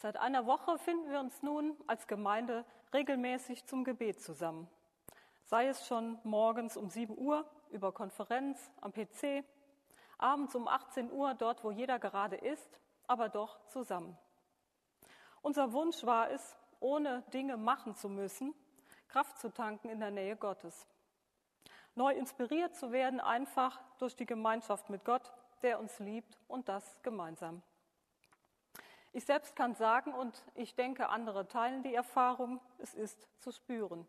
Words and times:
Seit 0.00 0.16
einer 0.16 0.46
Woche 0.46 0.78
finden 0.78 1.10
wir 1.10 1.20
uns 1.20 1.42
nun 1.42 1.76
als 1.86 2.06
Gemeinde 2.06 2.64
regelmäßig 2.94 3.66
zum 3.66 3.84
Gebet 3.84 4.22
zusammen. 4.22 4.66
Sei 5.44 5.66
es 5.66 5.86
schon 5.86 6.18
morgens 6.24 6.78
um 6.78 6.88
7 6.88 7.18
Uhr 7.18 7.44
über 7.70 7.92
Konferenz 7.92 8.70
am 8.80 8.94
PC, 8.94 9.44
abends 10.16 10.54
um 10.54 10.68
18 10.68 11.12
Uhr 11.12 11.34
dort, 11.34 11.62
wo 11.64 11.70
jeder 11.70 11.98
gerade 11.98 12.36
ist, 12.36 12.80
aber 13.08 13.28
doch 13.28 13.62
zusammen. 13.66 14.16
Unser 15.42 15.74
Wunsch 15.74 16.02
war 16.06 16.30
es, 16.30 16.56
ohne 16.80 17.20
Dinge 17.34 17.58
machen 17.58 17.94
zu 17.94 18.08
müssen, 18.08 18.54
Kraft 19.08 19.38
zu 19.38 19.52
tanken 19.52 19.90
in 19.90 20.00
der 20.00 20.10
Nähe 20.10 20.34
Gottes. 20.34 20.86
Neu 21.94 22.14
inspiriert 22.14 22.74
zu 22.74 22.90
werden, 22.90 23.20
einfach 23.20 23.78
durch 23.98 24.16
die 24.16 24.24
Gemeinschaft 24.24 24.88
mit 24.88 25.04
Gott, 25.04 25.30
der 25.60 25.78
uns 25.78 25.98
liebt 25.98 26.38
und 26.48 26.70
das 26.70 26.96
gemeinsam. 27.02 27.62
Ich 29.12 29.24
selbst 29.24 29.56
kann 29.56 29.74
sagen, 29.74 30.12
und 30.12 30.44
ich 30.54 30.76
denke, 30.76 31.08
andere 31.08 31.48
teilen 31.48 31.82
die 31.82 31.94
Erfahrung, 31.94 32.60
es 32.78 32.94
ist 32.94 33.28
zu 33.40 33.50
spüren. 33.50 34.06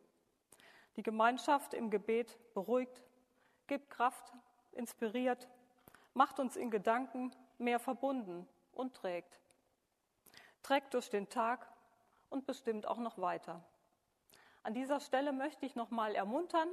Die 0.96 1.04
Gemeinschaft 1.04 1.74
im 1.74 1.90
Gebet 1.90 2.38
beruhigt, 2.54 3.04
gibt 3.66 3.90
Kraft, 3.90 4.32
inspiriert, 4.74 5.48
macht 6.14 6.40
uns 6.40 6.56
in 6.56 6.70
Gedanken 6.70 7.32
mehr 7.58 7.80
verbunden 7.80 8.48
und 8.74 8.96
trägt. 8.96 9.40
Trägt 10.62 10.94
durch 10.94 11.10
den 11.10 11.30
Tag 11.30 11.68
und 12.30 12.46
bestimmt 12.46 12.86
auch 12.86 12.98
noch 12.98 13.18
weiter. 13.18 13.64
An 14.64 14.76
dieser 14.76 15.00
Stelle 15.00 15.34
möchte 15.34 15.66
ich 15.66 15.76
noch 15.76 15.90
mal 15.90 16.14
ermuntern. 16.14 16.70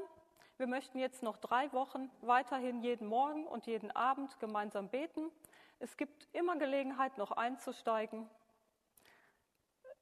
Wir 0.59 0.67
möchten 0.67 0.99
jetzt 0.99 1.23
noch 1.23 1.39
drei 1.39 1.73
Wochen 1.73 2.11
weiterhin 2.21 2.83
jeden 2.83 3.09
Morgen 3.09 3.47
und 3.47 3.67
jeden 3.67 3.91
Abend 3.93 4.39
gemeinsam 4.41 4.89
beten. 4.91 5.31
Es 5.81 5.97
gibt 5.97 6.27
immer 6.33 6.57
Gelegenheit, 6.57 7.19
noch 7.19 7.31
einzusteigen. 7.33 8.29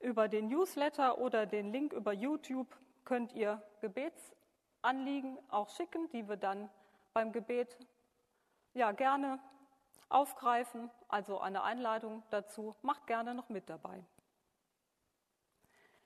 Über 0.01 0.29
den 0.29 0.49
Newsletter 0.49 1.19
oder 1.19 1.45
den 1.45 1.71
Link 1.71 1.93
über 1.93 2.13
YouTube 2.13 2.75
könnt 3.05 3.33
ihr 3.35 3.63
Gebetsanliegen 3.81 5.39
auch 5.51 5.69
schicken, 5.69 6.09
die 6.11 6.29
wir 6.29 6.37
dann 6.37 6.71
beim 7.13 7.33
Gebet 7.33 7.79
ja 8.73 8.93
gerne 8.93 9.39
aufgreifen. 10.09 10.91
Also 11.09 11.41
eine 11.41 11.63
Einladung 11.63 12.23
dazu. 12.31 12.75
Macht 12.81 13.07
gerne 13.07 13.35
noch 13.35 13.51
mit 13.51 13.69
dabei. 13.69 14.03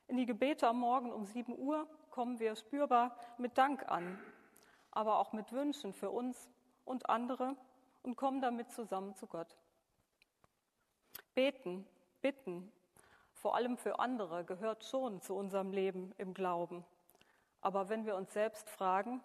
In 0.08 0.16
die 0.16 0.26
Gebete 0.26 0.66
am 0.66 0.80
Morgen 0.80 1.12
um 1.12 1.26
7 1.26 1.56
Uhr 1.56 1.88
kommen 2.10 2.40
wir 2.40 2.56
spürbar 2.56 3.16
mit 3.38 3.56
Dank 3.56 3.88
an, 3.88 4.18
aber 4.90 5.20
auch 5.20 5.32
mit 5.32 5.52
Wünschen 5.52 5.92
für 5.92 6.10
uns 6.10 6.50
und 6.84 7.08
andere 7.08 7.56
und 8.02 8.16
kommen 8.16 8.40
damit 8.40 8.70
zusammen 8.72 9.14
zu 9.14 9.26
Gott. 9.26 9.56
Beten, 11.34 11.86
bitten, 12.20 12.72
vor 13.32 13.54
allem 13.54 13.76
für 13.78 13.98
andere, 13.98 14.44
gehört 14.44 14.84
schon 14.84 15.20
zu 15.20 15.34
unserem 15.34 15.72
Leben 15.72 16.12
im 16.18 16.34
Glauben. 16.34 16.84
Aber 17.60 17.88
wenn 17.88 18.06
wir 18.06 18.16
uns 18.16 18.32
selbst 18.32 18.68
fragen, 18.68 19.22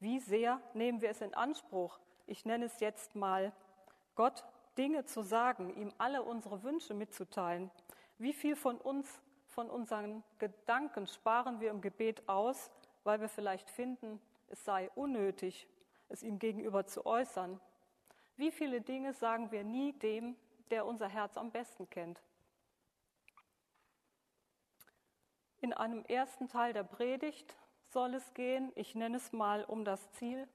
wie 0.00 0.18
sehr 0.20 0.60
nehmen 0.74 1.00
wir 1.00 1.10
es 1.10 1.20
in 1.20 1.34
Anspruch, 1.34 1.98
ich 2.26 2.44
nenne 2.44 2.66
es 2.66 2.80
jetzt 2.80 3.14
mal, 3.14 3.52
Gott 4.14 4.44
Dinge 4.76 5.04
zu 5.04 5.22
sagen, 5.22 5.74
ihm 5.76 5.92
alle 5.98 6.22
unsere 6.22 6.62
Wünsche 6.62 6.94
mitzuteilen, 6.94 7.70
wie 8.18 8.32
viel 8.32 8.56
von 8.56 8.78
uns, 8.78 9.08
von 9.46 9.70
unseren 9.70 10.22
Gedanken 10.38 11.06
sparen 11.06 11.60
wir 11.60 11.70
im 11.70 11.80
Gebet 11.80 12.28
aus, 12.28 12.70
weil 13.04 13.20
wir 13.20 13.28
vielleicht 13.28 13.70
finden, 13.70 14.20
es 14.48 14.64
sei 14.64 14.90
unnötig, 14.94 15.66
es 16.08 16.22
ihm 16.22 16.38
gegenüber 16.38 16.86
zu 16.86 17.06
äußern. 17.06 17.60
Wie 18.36 18.50
viele 18.50 18.80
Dinge 18.80 19.14
sagen 19.14 19.50
wir 19.50 19.64
nie 19.64 19.92
dem, 19.94 20.36
der 20.70 20.86
unser 20.86 21.08
Herz 21.08 21.36
am 21.36 21.50
besten 21.50 21.88
kennt? 21.88 22.20
In 25.60 25.72
einem 25.72 26.04
ersten 26.04 26.48
Teil 26.48 26.72
der 26.72 26.84
Predigt 26.84 27.56
soll 27.88 28.14
es 28.14 28.34
gehen, 28.34 28.72
ich 28.74 28.94
nenne 28.94 29.16
es 29.16 29.32
mal 29.32 29.64
um 29.64 29.84
das 29.84 30.10
Ziel 30.12 30.46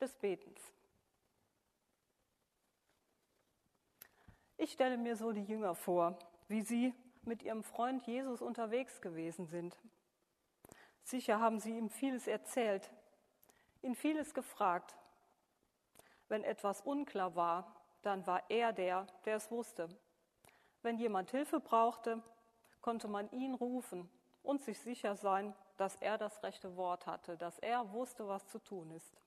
des 0.00 0.14
Betens. 0.16 0.60
Ich 4.56 4.72
stelle 4.72 4.96
mir 4.96 5.16
so 5.16 5.32
die 5.32 5.44
Jünger 5.44 5.74
vor, 5.74 6.18
wie 6.48 6.62
sie 6.62 6.94
mit 7.22 7.42
ihrem 7.42 7.62
Freund 7.62 8.06
Jesus 8.06 8.40
unterwegs 8.40 9.02
gewesen 9.02 9.46
sind. 9.46 9.76
Sicher 11.02 11.38
haben 11.38 11.60
sie 11.60 11.76
ihm 11.76 11.90
vieles 11.90 12.26
erzählt, 12.26 12.90
ihn 13.82 13.94
vieles 13.94 14.32
gefragt. 14.32 14.96
Wenn 16.28 16.44
etwas 16.44 16.80
unklar 16.80 17.34
war, 17.36 17.76
dann 18.02 18.26
war 18.26 18.42
er 18.48 18.72
der, 18.72 19.06
der 19.24 19.36
es 19.36 19.50
wusste. 19.50 19.88
Wenn 20.82 20.98
jemand 20.98 21.30
Hilfe 21.30 21.60
brauchte, 21.60 22.22
konnte 22.80 23.08
man 23.08 23.30
ihn 23.30 23.54
rufen 23.54 24.08
und 24.42 24.62
sich 24.62 24.78
sicher 24.78 25.16
sein, 25.16 25.54
dass 25.76 25.96
er 25.96 26.18
das 26.18 26.42
rechte 26.42 26.76
Wort 26.76 27.06
hatte, 27.06 27.36
dass 27.36 27.58
er 27.58 27.92
wusste, 27.92 28.28
was 28.28 28.46
zu 28.48 28.58
tun 28.58 28.90
ist. 28.92 29.20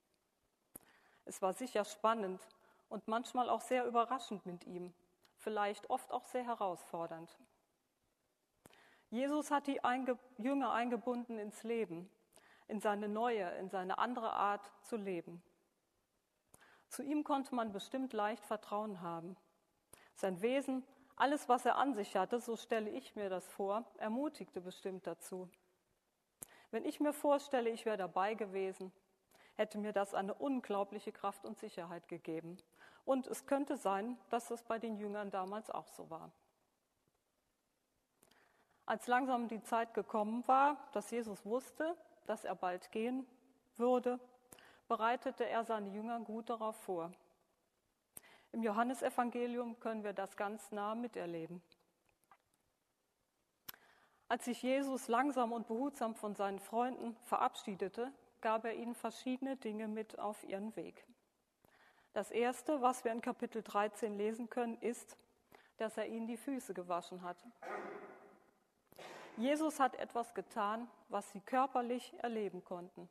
Es 1.26 1.42
war 1.42 1.54
sicher 1.54 1.86
spannend 1.86 2.42
und 2.88 3.08
manchmal 3.08 3.50
auch 3.50 3.62
sehr 3.62 3.86
überraschend 3.86 4.46
mit 4.46 4.66
ihm, 4.66 4.94
vielleicht 5.36 5.90
oft 5.90 6.12
auch 6.12 6.26
sehr 6.26 6.46
herausfordernd. 6.46 7.38
Jesus 9.10 9.52
hat 9.52 9.68
die 9.68 9.82
Jünger 10.38 10.72
eingebunden 10.72 11.40
ins 11.40 11.64
Leben, 11.64 12.10
in 12.68 12.80
seine 12.80 13.08
neue, 13.08 13.50
in 13.58 13.70
seine 13.70 13.98
andere 13.98 14.32
Art 14.34 14.72
zu 14.84 14.98
leben. 14.98 15.42
Zu 16.90 17.04
ihm 17.04 17.24
konnte 17.24 17.56
man 17.56 17.72
bestimmt 17.72 18.14
leicht 18.14 18.46
Vertrauen 18.46 19.02
haben. 19.02 19.38
Sein 20.16 20.42
Wesen, 20.42 20.84
alles, 21.16 21.48
was 21.48 21.66
er 21.66 21.78
an 21.78 21.94
sich 21.94 22.16
hatte, 22.16 22.40
so 22.40 22.56
stelle 22.56 22.90
ich 22.90 23.16
mir 23.16 23.30
das 23.30 23.48
vor, 23.48 23.86
ermutigte 23.98 24.62
bestimmt 24.62 25.06
dazu. 25.06 25.50
Wenn 26.72 26.86
ich 26.86 27.00
mir 27.00 27.14
vorstelle, 27.14 27.70
ich 27.70 27.86
wäre 27.86 27.98
dabei 27.98 28.36
gewesen, 28.36 28.92
hätte 29.56 29.78
mir 29.78 29.92
das 29.92 30.14
eine 30.14 30.34
unglaubliche 30.34 31.12
Kraft 31.12 31.46
und 31.46 31.58
Sicherheit 31.58 32.08
gegeben. 32.08 32.58
Und 33.06 33.28
es 33.28 33.46
könnte 33.46 33.76
sein, 33.76 34.18
dass 34.30 34.52
es 34.52 34.64
bei 34.64 34.80
den 34.80 34.98
Jüngern 34.98 35.32
damals 35.32 35.70
auch 35.70 35.88
so 35.88 36.10
war. 36.10 36.32
Als 38.86 39.08
langsam 39.08 39.48
die 39.48 39.62
Zeit 39.62 39.94
gekommen 39.94 40.48
war, 40.48 40.78
dass 40.94 41.12
Jesus 41.12 41.46
wusste, 41.46 41.96
dass 42.26 42.46
er 42.46 42.56
bald 42.56 42.92
gehen 42.92 43.28
würde, 43.78 44.20
bereitete 44.90 45.48
er 45.48 45.64
seine 45.64 45.90
Jünger 45.90 46.20
gut 46.20 46.50
darauf 46.50 46.76
vor. 46.82 47.12
Im 48.52 48.64
Johannesevangelium 48.64 49.80
können 49.80 50.04
wir 50.04 50.14
das 50.14 50.36
ganz 50.36 50.72
nah 50.72 50.96
miterleben. 50.96 51.62
Als 54.28 54.46
sich 54.46 54.62
Jesus 54.62 55.08
langsam 55.08 55.54
und 55.54 55.68
behutsam 55.68 56.16
von 56.16 56.36
seinen 56.36 56.60
Freunden 56.60 57.16
verabschiedete, 57.24 58.12
gab 58.42 58.66
er 58.66 58.74
ihnen 58.74 58.96
verschiedene 58.96 59.56
Dinge 59.58 59.88
mit 59.88 60.18
auf 60.18 60.44
ihren 60.44 60.76
Weg. 60.76 61.06
Das 62.14 62.32
erste, 62.32 62.82
was 62.82 63.04
wir 63.04 63.12
in 63.12 63.22
Kapitel 63.22 63.62
13 63.62 64.18
lesen 64.18 64.50
können, 64.50 64.78
ist, 64.82 65.18
dass 65.78 65.98
er 65.98 66.08
ihnen 66.08 66.28
die 66.28 66.38
Füße 66.38 66.74
gewaschen 66.74 67.22
hat. 67.22 67.38
Jesus 69.38 69.80
hat 69.80 69.96
etwas 69.96 70.34
getan, 70.34 70.90
was 71.10 71.30
sie 71.32 71.42
körperlich 71.42 72.14
erleben 72.22 72.64
konnten. 72.64 73.08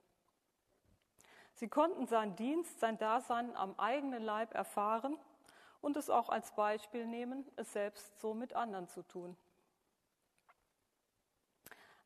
Sie 1.58 1.68
konnten 1.68 2.06
seinen 2.06 2.34
Dienst, 2.36 2.80
sein 2.80 2.98
Dasein 2.98 3.54
am 3.56 3.78
eigenen 3.78 4.22
Leib 4.22 4.54
erfahren 4.54 5.16
und 5.80 5.96
es 5.96 6.10
auch 6.10 6.28
als 6.28 6.52
Beispiel 6.54 7.06
nehmen, 7.06 7.44
es 7.56 7.72
selbst 7.72 8.20
so 8.20 8.34
mit 8.34 8.54
anderen 8.54 8.88
zu 8.88 9.02
tun 9.02 9.36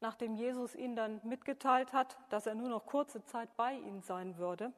nachdem 0.02 0.34
Jesus 0.34 0.74
ihnen 0.74 0.96
dann 0.96 1.20
mitgeteilt 1.22 1.92
hat, 1.92 2.18
dass 2.28 2.46
er 2.46 2.54
nur 2.54 2.68
noch 2.68 2.84
kurze 2.84 3.24
Zeit 3.24 3.56
bei 3.56 3.74
ihnen 3.74 4.02
sein 4.02 4.36
würde, 4.36 4.72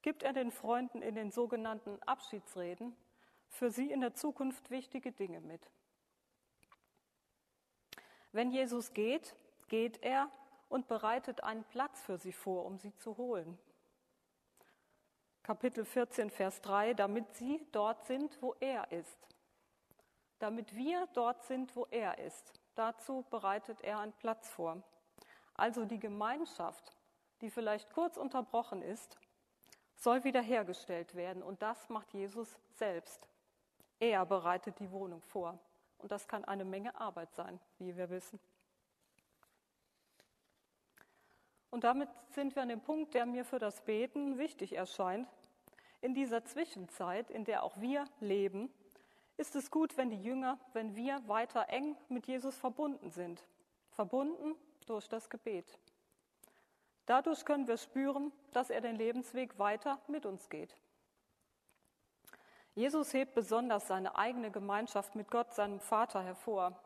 gibt 0.00 0.22
er 0.22 0.32
den 0.32 0.52
Freunden 0.52 1.02
in 1.02 1.16
den 1.16 1.32
sogenannten 1.32 2.00
Abschiedsreden 2.04 2.96
für 3.48 3.70
sie 3.70 3.90
in 3.90 4.00
der 4.00 4.14
Zukunft 4.14 4.70
wichtige 4.70 5.10
Dinge 5.12 5.40
mit. 5.40 5.68
Wenn 8.30 8.52
Jesus 8.52 8.94
geht, 8.94 9.34
geht 9.68 10.02
er 10.02 10.30
und 10.68 10.86
bereitet 10.86 11.42
einen 11.42 11.64
Platz 11.64 12.00
für 12.00 12.16
sie 12.16 12.32
vor, 12.32 12.64
um 12.64 12.78
sie 12.78 12.94
zu 12.94 13.16
holen. 13.16 13.58
Kapitel 15.48 15.86
14, 15.86 16.28
Vers 16.28 16.60
3, 16.60 16.92
damit 16.92 17.34
sie 17.34 17.66
dort 17.72 18.04
sind, 18.04 18.36
wo 18.42 18.54
er 18.60 18.92
ist. 18.92 19.16
Damit 20.40 20.74
wir 20.74 21.08
dort 21.14 21.42
sind, 21.44 21.74
wo 21.74 21.86
er 21.90 22.18
ist. 22.18 22.52
Dazu 22.74 23.24
bereitet 23.30 23.80
er 23.80 24.00
einen 24.00 24.12
Platz 24.12 24.50
vor. 24.50 24.82
Also 25.54 25.86
die 25.86 25.98
Gemeinschaft, 25.98 26.92
die 27.40 27.48
vielleicht 27.48 27.90
kurz 27.94 28.18
unterbrochen 28.18 28.82
ist, 28.82 29.16
soll 29.94 30.22
wiederhergestellt 30.22 31.14
werden. 31.14 31.42
Und 31.42 31.62
das 31.62 31.88
macht 31.88 32.12
Jesus 32.12 32.58
selbst. 32.74 33.26
Er 34.00 34.26
bereitet 34.26 34.78
die 34.78 34.90
Wohnung 34.90 35.22
vor. 35.22 35.58
Und 35.96 36.12
das 36.12 36.28
kann 36.28 36.44
eine 36.44 36.66
Menge 36.66 36.94
Arbeit 37.00 37.32
sein, 37.32 37.58
wie 37.78 37.96
wir 37.96 38.10
wissen. 38.10 38.38
Und 41.70 41.84
damit 41.84 42.10
sind 42.32 42.54
wir 42.54 42.60
an 42.60 42.68
dem 42.68 42.82
Punkt, 42.82 43.14
der 43.14 43.24
mir 43.24 43.46
für 43.46 43.58
das 43.58 43.80
Beten 43.80 44.36
wichtig 44.36 44.74
erscheint. 44.74 45.26
In 46.00 46.14
dieser 46.14 46.44
Zwischenzeit, 46.44 47.30
in 47.30 47.44
der 47.44 47.62
auch 47.62 47.80
wir 47.80 48.04
leben, 48.20 48.72
ist 49.36 49.56
es 49.56 49.70
gut, 49.70 49.96
wenn 49.96 50.10
die 50.10 50.22
Jünger, 50.22 50.58
wenn 50.72 50.96
wir 50.96 51.26
weiter 51.28 51.68
eng 51.68 51.96
mit 52.08 52.26
Jesus 52.26 52.56
verbunden 52.56 53.10
sind, 53.10 53.44
verbunden 53.90 54.54
durch 54.86 55.08
das 55.08 55.30
Gebet. 55.30 55.78
Dadurch 57.06 57.44
können 57.44 57.66
wir 57.66 57.78
spüren, 57.78 58.32
dass 58.52 58.70
er 58.70 58.80
den 58.80 58.96
Lebensweg 58.96 59.58
weiter 59.58 59.98
mit 60.08 60.26
uns 60.26 60.48
geht. 60.48 60.76
Jesus 62.74 63.12
hebt 63.12 63.34
besonders 63.34 63.88
seine 63.88 64.16
eigene 64.16 64.50
Gemeinschaft 64.50 65.14
mit 65.14 65.30
Gott, 65.30 65.52
seinem 65.52 65.80
Vater, 65.80 66.22
hervor 66.22 66.78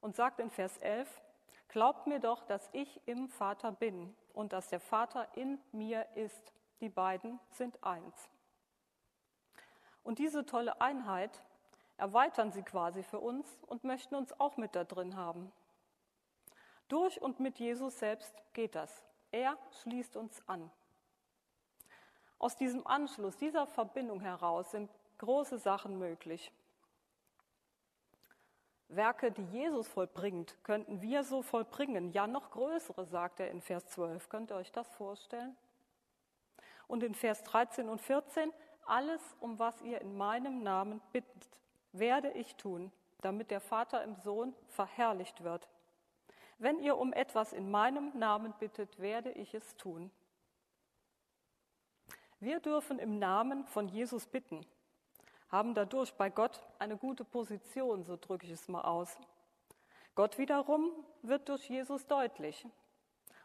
und 0.00 0.16
sagt 0.16 0.38
in 0.40 0.50
Vers 0.50 0.76
11, 0.78 1.08
Glaubt 1.68 2.06
mir 2.06 2.20
doch, 2.20 2.44
dass 2.44 2.68
ich 2.72 3.00
im 3.06 3.28
Vater 3.28 3.72
bin 3.72 4.14
und 4.32 4.52
dass 4.52 4.68
der 4.68 4.80
Vater 4.80 5.28
in 5.34 5.58
mir 5.72 6.06
ist. 6.14 6.52
Die 6.80 6.88
beiden 6.88 7.40
sind 7.50 7.82
eins. 7.82 8.28
Und 10.04 10.20
diese 10.20 10.46
tolle 10.46 10.80
Einheit 10.80 11.42
erweitern 11.96 12.52
sie 12.52 12.62
quasi 12.62 13.02
für 13.02 13.18
uns 13.18 13.46
und 13.66 13.82
möchten 13.82 14.14
uns 14.14 14.38
auch 14.38 14.56
mit 14.56 14.76
da 14.76 14.84
drin 14.84 15.16
haben. 15.16 15.50
Durch 16.88 17.20
und 17.20 17.40
mit 17.40 17.58
Jesus 17.58 17.98
selbst 17.98 18.34
geht 18.52 18.74
das. 18.74 19.04
Er 19.32 19.58
schließt 19.82 20.16
uns 20.16 20.46
an. 20.46 20.70
Aus 22.38 22.56
diesem 22.56 22.86
Anschluss, 22.86 23.36
dieser 23.36 23.66
Verbindung 23.66 24.20
heraus 24.20 24.70
sind 24.70 24.90
große 25.18 25.58
Sachen 25.58 25.98
möglich. 25.98 26.52
Werke, 28.88 29.32
die 29.32 29.44
Jesus 29.46 29.88
vollbringt, 29.88 30.56
könnten 30.62 31.00
wir 31.00 31.24
so 31.24 31.42
vollbringen. 31.42 32.12
Ja, 32.12 32.26
noch 32.26 32.50
größere, 32.50 33.06
sagt 33.06 33.40
er 33.40 33.50
in 33.50 33.62
Vers 33.62 33.86
12. 33.88 34.28
Könnt 34.28 34.50
ihr 34.52 34.56
euch 34.56 34.72
das 34.72 34.86
vorstellen? 34.88 35.56
Und 36.86 37.02
in 37.02 37.14
Vers 37.14 37.42
13 37.44 37.88
und 37.88 38.02
14, 38.02 38.52
alles, 38.88 39.20
um 39.40 39.58
was 39.58 39.80
ihr 39.82 40.00
in 40.00 40.16
meinem 40.16 40.62
Namen 40.62 41.00
bittet, 41.12 41.48
werde 41.92 42.30
ich 42.32 42.56
tun, 42.56 42.90
damit 43.20 43.50
der 43.50 43.60
Vater 43.60 44.02
im 44.02 44.16
Sohn 44.16 44.54
verherrlicht 44.68 45.44
wird. 45.44 45.68
Wenn 46.58 46.78
ihr 46.78 46.96
um 46.96 47.12
etwas 47.12 47.52
in 47.52 47.70
meinem 47.70 48.16
Namen 48.18 48.52
bittet, 48.58 48.98
werde 48.98 49.30
ich 49.32 49.54
es 49.54 49.76
tun. 49.76 50.10
Wir 52.40 52.60
dürfen 52.60 52.98
im 52.98 53.18
Namen 53.18 53.64
von 53.64 53.88
Jesus 53.88 54.26
bitten, 54.26 54.66
haben 55.48 55.74
dadurch 55.74 56.12
bei 56.14 56.30
Gott 56.30 56.60
eine 56.78 56.96
gute 56.96 57.24
Position, 57.24 58.04
so 58.04 58.16
drücke 58.16 58.46
ich 58.46 58.52
es 58.52 58.68
mal 58.68 58.82
aus. 58.82 59.16
Gott 60.14 60.38
wiederum 60.38 60.90
wird 61.22 61.48
durch 61.48 61.68
Jesus 61.68 62.06
deutlich. 62.06 62.66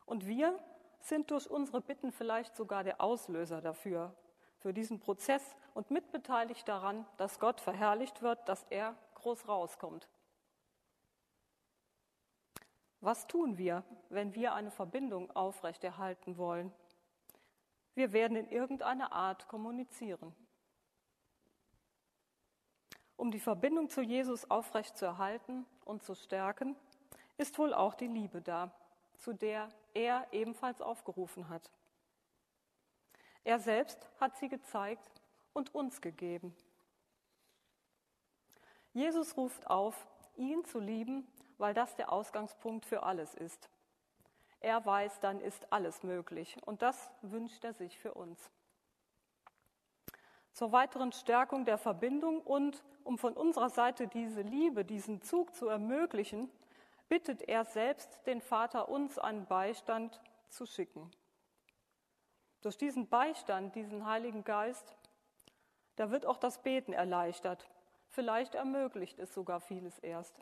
Und 0.06 0.28
wir 0.28 0.60
sind 1.02 1.32
durch 1.32 1.50
unsere 1.50 1.82
Bitten 1.82 2.12
vielleicht 2.12 2.56
sogar 2.56 2.84
der 2.84 3.02
Auslöser 3.02 3.62
dafür, 3.62 4.14
für 4.60 4.74
diesen 4.74 5.00
Prozess 5.00 5.56
und 5.74 5.92
mitbeteiligt 5.92 6.68
daran, 6.68 7.06
dass 7.18 7.40
Gott 7.40 7.62
verherrlicht 7.62 8.22
wird, 8.22 8.48
dass 8.48 8.64
er 8.70 8.96
groß 9.16 9.48
rauskommt. 9.48 10.08
Was 13.02 13.28
tun 13.28 13.58
wir, 13.58 13.84
wenn 14.10 14.36
wir 14.36 14.54
eine 14.54 14.72
Verbindung 14.72 15.32
aufrechterhalten 15.32 16.38
wollen? 16.38 16.74
Wir 17.96 18.12
werden 18.12 18.36
in 18.36 18.50
irgendeiner 18.50 19.14
Art 19.14 19.48
kommunizieren. 19.48 20.36
Um 23.16 23.32
die 23.32 23.40
Verbindung 23.40 23.90
zu 23.90 24.02
Jesus 24.02 24.50
aufrechtzuerhalten 24.50 25.66
und 25.86 26.04
zu 26.04 26.16
stärken, 26.16 26.76
ist 27.38 27.58
wohl 27.58 27.74
auch 27.74 27.94
die 27.94 28.08
Liebe 28.08 28.42
da, 28.42 28.72
zu 29.18 29.34
der 29.34 29.70
er 29.94 30.28
ebenfalls 30.32 30.82
aufgerufen 30.82 31.50
hat. 31.50 31.72
Er 33.44 33.60
selbst 33.60 34.10
hat 34.20 34.38
sie 34.38 34.50
gezeigt 34.50 35.10
und 35.54 35.74
uns 35.74 36.02
gegeben. 36.02 36.56
Jesus 38.94 39.38
ruft 39.38 39.68
auf, 39.68 40.08
ihn 40.36 40.66
zu 40.66 40.80
lieben 40.80 41.28
weil 41.60 41.74
das 41.74 41.96
der 41.96 42.12
Ausgangspunkt 42.12 42.86
für 42.86 43.04
alles 43.04 43.36
ist. 43.36 43.70
Er 44.62 44.84
weiß, 44.86 45.20
dann 45.20 45.40
ist 45.40 45.72
alles 45.72 46.02
möglich 46.04 46.58
und 46.66 46.82
das 46.82 47.12
wünscht 47.22 47.64
er 47.64 47.74
sich 47.74 48.00
für 48.00 48.14
uns. 48.14 48.50
Zur 50.54 50.72
weiteren 50.72 51.12
Stärkung 51.12 51.66
der 51.66 51.78
Verbindung 51.78 52.42
und 52.42 52.84
um 53.04 53.18
von 53.18 53.34
unserer 53.34 53.70
Seite 53.70 54.08
diese 54.08 54.42
Liebe, 54.42 54.84
diesen 54.84 55.22
Zug 55.22 55.54
zu 55.54 55.68
ermöglichen, 55.68 56.50
bittet 57.08 57.44
er 57.44 57.66
selbst 57.66 58.26
den 58.26 58.42
Vater, 58.42 58.90
uns 58.90 59.20
einen 59.20 59.46
Beistand 59.46 60.20
zu 60.50 60.66
schicken. 60.66 61.10
Durch 62.62 62.78
diesen 62.78 63.08
Beistand, 63.08 63.76
diesen 63.76 64.06
Heiligen 64.06 64.44
Geist, 64.44 64.96
da 65.96 66.12
wird 66.12 66.26
auch 66.26 66.38
das 66.38 66.62
Beten 66.62 66.94
erleichtert. 66.94 67.70
Vielleicht 68.10 68.56
ermöglicht 68.56 69.20
es 69.20 69.34
sogar 69.34 69.60
vieles 69.60 70.00
erst 70.00 70.36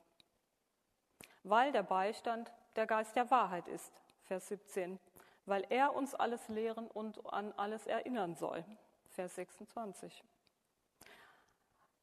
weil 1.50 1.72
der 1.72 1.84
Beistand 1.84 2.52
der 2.76 2.88
Geist 2.88 3.16
der 3.16 3.30
Wahrheit 3.32 3.68
ist, 3.68 3.94
Vers 4.24 4.48
17, 4.48 5.00
weil 5.46 5.66
er 5.70 5.96
uns 5.96 6.14
alles 6.14 6.48
lehren 6.50 6.88
und 6.88 7.26
an 7.32 7.54
alles 7.58 7.88
erinnern 7.88 8.36
soll, 8.36 8.64
Vers 9.10 9.36
26. 9.36 10.24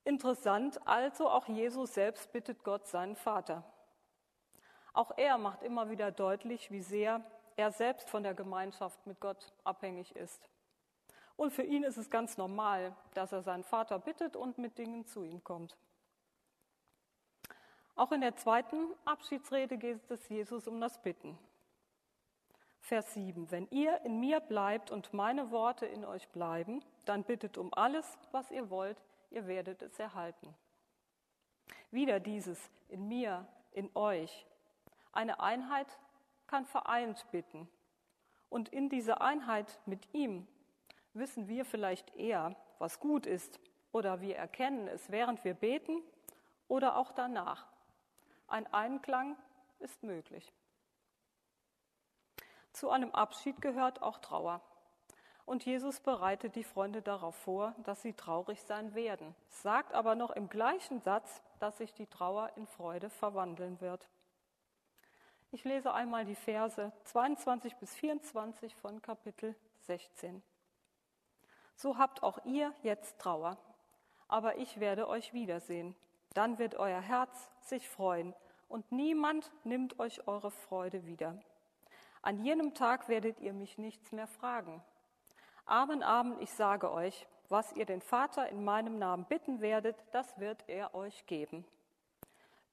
Interessant, 0.05 0.87
also 0.87 1.29
auch 1.29 1.49
Jesus 1.49 1.95
selbst 1.95 2.33
bittet 2.33 2.63
Gott 2.65 2.87
seinen 2.87 3.17
Vater. 3.17 3.65
Auch 4.93 5.13
er 5.17 5.39
macht 5.39 5.63
immer 5.63 5.91
wieder 5.91 6.13
deutlich, 6.13 6.71
wie 6.71 6.83
sehr 6.83 7.25
er 7.57 7.73
selbst 7.73 8.09
von 8.11 8.23
der 8.23 8.35
Gemeinschaft 8.35 9.07
mit 9.07 9.21
Gott 9.21 9.53
abhängig 9.65 10.15
ist. 10.17 10.49
Und 11.37 11.53
für 11.53 11.63
ihn 11.63 11.83
ist 11.83 11.97
es 11.97 12.11
ganz 12.11 12.37
normal, 12.37 12.95
dass 13.15 13.33
er 13.33 13.43
seinen 13.43 13.65
Vater 13.65 13.99
bittet 13.99 14.37
und 14.37 14.59
mit 14.59 14.79
Dingen 14.79 15.07
zu 15.07 15.25
ihm 15.25 15.43
kommt. 15.43 15.77
Auch 17.97 18.13
in 18.13 18.21
der 18.21 18.37
zweiten 18.37 18.93
Abschiedsrede 19.05 19.79
geht 19.79 20.11
es 20.11 20.29
Jesus 20.29 20.67
um 20.67 20.81
das 20.81 21.01
Bitten. 21.03 21.39
Vers 22.81 23.15
7. 23.15 23.51
Wenn 23.51 23.67
ihr 23.71 24.01
in 24.05 24.21
mir 24.21 24.41
bleibt 24.41 24.91
und 24.91 25.15
meine 25.15 25.51
Worte 25.51 25.87
in 25.87 26.05
euch 26.05 26.29
bleiben, 26.29 26.85
dann 27.05 27.25
bittet 27.25 27.57
um 27.57 27.73
alles, 27.73 28.19
was 28.31 28.51
ihr 28.51 28.69
wollt, 28.69 29.01
ihr 29.31 29.47
werdet 29.47 29.81
es 29.81 29.99
erhalten. 29.99 30.55
Wieder 31.91 32.21
dieses 32.21 32.71
in 32.89 33.09
mir, 33.09 33.47
in 33.73 33.91
euch. 33.95 34.47
Eine 35.13 35.41
Einheit 35.41 35.87
kann 36.47 36.65
vereint 36.65 37.27
bitten. 37.31 37.69
Und 38.49 38.69
in 38.69 38.89
dieser 38.89 39.21
Einheit 39.21 39.81
mit 39.87 40.13
ihm 40.15 40.47
wissen 41.13 41.49
wir 41.49 41.65
vielleicht 41.65 42.15
eher, 42.17 42.57
was 42.79 43.01
gut 43.01 43.27
ist, 43.27 43.61
oder 43.93 44.21
wir 44.21 44.37
erkennen 44.37 44.89
es, 44.89 45.11
während 45.11 45.45
wir 45.45 45.55
beten 45.55 46.03
oder 46.67 46.97
auch 46.97 47.13
danach. 47.13 47.67
Ein 48.49 48.67
Einklang 48.73 49.37
ist 49.79 50.03
möglich. 50.03 50.53
Zu 52.73 52.91
einem 52.91 53.13
Abschied 53.13 53.61
gehört 53.61 54.03
auch 54.03 54.19
Trauer. 54.19 54.61
Und 55.47 55.65
Jesus 55.65 56.01
bereitet 56.01 56.57
die 56.57 56.65
Freunde 56.65 57.03
darauf 57.03 57.37
vor, 57.37 57.75
dass 57.85 58.03
sie 58.03 58.15
traurig 58.15 58.63
sein 58.63 58.95
werden, 58.95 59.35
sagt 59.49 59.93
aber 59.93 60.15
noch 60.15 60.31
im 60.31 60.49
gleichen 60.49 61.01
Satz, 61.01 61.43
dass 61.61 61.79
sich 61.79 61.93
die 61.93 62.07
Trauer 62.07 62.51
in 62.57 62.67
Freude 62.67 63.11
verwandeln 63.11 63.81
wird. 63.81 64.09
Ich 65.55 65.63
lese 65.63 65.95
einmal 65.95 66.25
die 66.25 66.35
Verse 66.35 66.93
22 67.05 67.77
bis 67.77 67.95
24 67.95 68.75
von 68.75 69.01
Kapitel 69.01 69.55
16. 69.83 70.43
So 71.77 71.97
habt 71.97 72.25
auch 72.25 72.45
ihr 72.45 72.75
jetzt 72.83 73.21
Trauer, 73.21 73.57
aber 74.27 74.59
ich 74.59 74.81
werde 74.81 75.09
euch 75.09 75.33
wiedersehen 75.33 75.95
dann 76.35 76.59
wird 76.59 76.75
euer 76.75 77.01
Herz 77.01 77.51
sich 77.61 77.89
freuen 77.89 78.35
und 78.69 78.91
niemand 78.93 79.51
nimmt 79.63 79.99
euch 79.99 80.27
eure 80.27 80.51
Freude 80.51 81.07
wieder. 81.07 81.39
An 82.23 82.45
jenem 82.45 82.75
Tag 82.75 83.09
werdet 83.09 83.41
ihr 83.41 83.53
mich 83.53 83.79
nichts 83.79 84.13
mehr 84.13 84.27
fragen. 84.27 84.83
Amen, 85.65 86.03
Amen, 86.03 86.37
ich 86.41 86.51
sage 86.51 86.91
euch, 86.91 87.27
was 87.49 87.73
ihr 87.73 87.87
den 87.87 88.01
Vater 88.01 88.49
in 88.49 88.65
meinem 88.65 88.99
Namen 88.99 89.25
bitten 89.27 89.61
werdet, 89.61 89.97
das 90.11 90.39
wird 90.39 90.65
er 90.67 90.95
euch 90.95 91.25
geben. 91.27 91.65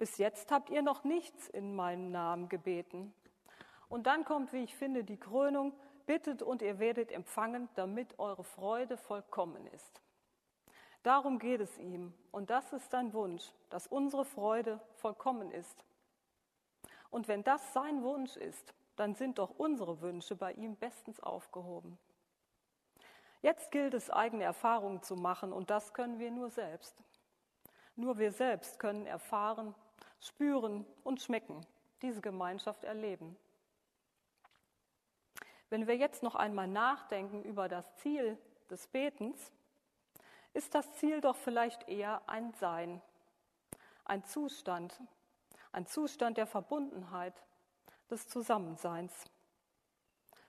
Bis 0.01 0.17
jetzt 0.17 0.51
habt 0.51 0.71
ihr 0.71 0.81
noch 0.81 1.03
nichts 1.03 1.47
in 1.49 1.75
meinem 1.75 2.09
Namen 2.09 2.49
gebeten. 2.49 3.13
Und 3.87 4.07
dann 4.07 4.25
kommt, 4.25 4.51
wie 4.51 4.63
ich 4.63 4.75
finde, 4.75 5.03
die 5.03 5.19
Krönung, 5.19 5.73
bittet 6.07 6.41
und 6.41 6.63
ihr 6.63 6.79
werdet 6.79 7.11
empfangen, 7.11 7.69
damit 7.75 8.17
eure 8.17 8.43
Freude 8.43 8.97
vollkommen 8.97 9.67
ist. 9.67 10.01
Darum 11.03 11.37
geht 11.37 11.61
es 11.61 11.77
ihm. 11.77 12.15
Und 12.31 12.49
das 12.49 12.73
ist 12.73 12.89
sein 12.89 13.13
Wunsch, 13.13 13.43
dass 13.69 13.85
unsere 13.85 14.25
Freude 14.25 14.79
vollkommen 14.95 15.51
ist. 15.51 15.85
Und 17.11 17.27
wenn 17.27 17.43
das 17.43 17.71
sein 17.71 18.01
Wunsch 18.01 18.37
ist, 18.37 18.73
dann 18.95 19.13
sind 19.13 19.37
doch 19.37 19.51
unsere 19.59 20.01
Wünsche 20.01 20.35
bei 20.35 20.53
ihm 20.53 20.77
bestens 20.77 21.19
aufgehoben. 21.19 21.99
Jetzt 23.43 23.69
gilt 23.69 23.93
es, 23.93 24.09
eigene 24.09 24.45
Erfahrungen 24.45 25.03
zu 25.03 25.15
machen, 25.15 25.53
und 25.53 25.69
das 25.69 25.93
können 25.93 26.17
wir 26.17 26.31
nur 26.31 26.49
selbst. 26.49 26.95
Nur 27.95 28.17
wir 28.17 28.31
selbst 28.31 28.79
können 28.79 29.05
erfahren, 29.05 29.75
spüren 30.21 30.85
und 31.03 31.21
schmecken, 31.21 31.65
diese 32.01 32.21
Gemeinschaft 32.21 32.83
erleben. 32.83 33.35
Wenn 35.69 35.87
wir 35.87 35.97
jetzt 35.97 36.23
noch 36.23 36.35
einmal 36.35 36.67
nachdenken 36.67 37.43
über 37.43 37.67
das 37.67 37.85
Ziel 37.97 38.37
des 38.69 38.87
Betens, 38.87 39.51
ist 40.53 40.75
das 40.75 40.91
Ziel 40.93 41.21
doch 41.21 41.35
vielleicht 41.35 41.87
eher 41.87 42.21
ein 42.27 42.53
Sein, 42.53 43.01
ein 44.05 44.23
Zustand, 44.23 44.99
ein 45.71 45.85
Zustand 45.85 46.37
der 46.37 46.47
Verbundenheit, 46.47 47.33
des 48.09 48.27
Zusammenseins. 48.27 49.13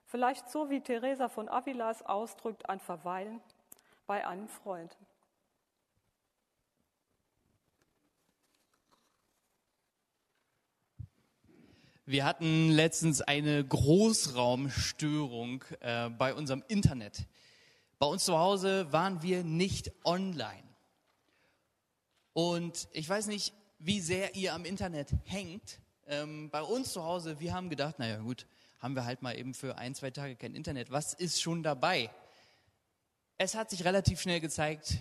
Vielleicht 0.06 0.50
so 0.50 0.68
wie 0.68 0.80
Teresa 0.80 1.28
von 1.28 1.48
Avila 1.48 1.90
es 1.90 2.02
ausdrückt, 2.02 2.68
ein 2.68 2.80
Verweilen 2.80 3.40
bei 4.06 4.26
einem 4.26 4.48
Freund. 4.48 4.94
Wir 12.04 12.24
hatten 12.24 12.68
letztens 12.70 13.20
eine 13.20 13.64
Großraumstörung 13.64 15.62
äh, 15.78 16.10
bei 16.10 16.34
unserem 16.34 16.64
Internet. 16.66 17.28
Bei 18.00 18.06
uns 18.06 18.24
zu 18.24 18.36
Hause 18.36 18.92
waren 18.92 19.22
wir 19.22 19.44
nicht 19.44 19.92
online. 20.04 20.64
Und 22.32 22.88
ich 22.90 23.08
weiß 23.08 23.28
nicht, 23.28 23.54
wie 23.78 24.00
sehr 24.00 24.34
ihr 24.34 24.52
am 24.52 24.64
Internet 24.64 25.10
hängt. 25.26 25.78
Ähm, 26.08 26.50
bei 26.50 26.62
uns 26.62 26.92
zu 26.92 27.04
Hause, 27.04 27.38
wir 27.38 27.54
haben 27.54 27.70
gedacht, 27.70 28.00
naja 28.00 28.16
gut, 28.16 28.48
haben 28.80 28.96
wir 28.96 29.04
halt 29.04 29.22
mal 29.22 29.38
eben 29.38 29.54
für 29.54 29.78
ein, 29.78 29.94
zwei 29.94 30.10
Tage 30.10 30.34
kein 30.34 30.56
Internet. 30.56 30.90
Was 30.90 31.14
ist 31.14 31.40
schon 31.40 31.62
dabei? 31.62 32.10
Es 33.38 33.54
hat 33.54 33.70
sich 33.70 33.84
relativ 33.84 34.20
schnell 34.20 34.40
gezeigt, 34.40 34.98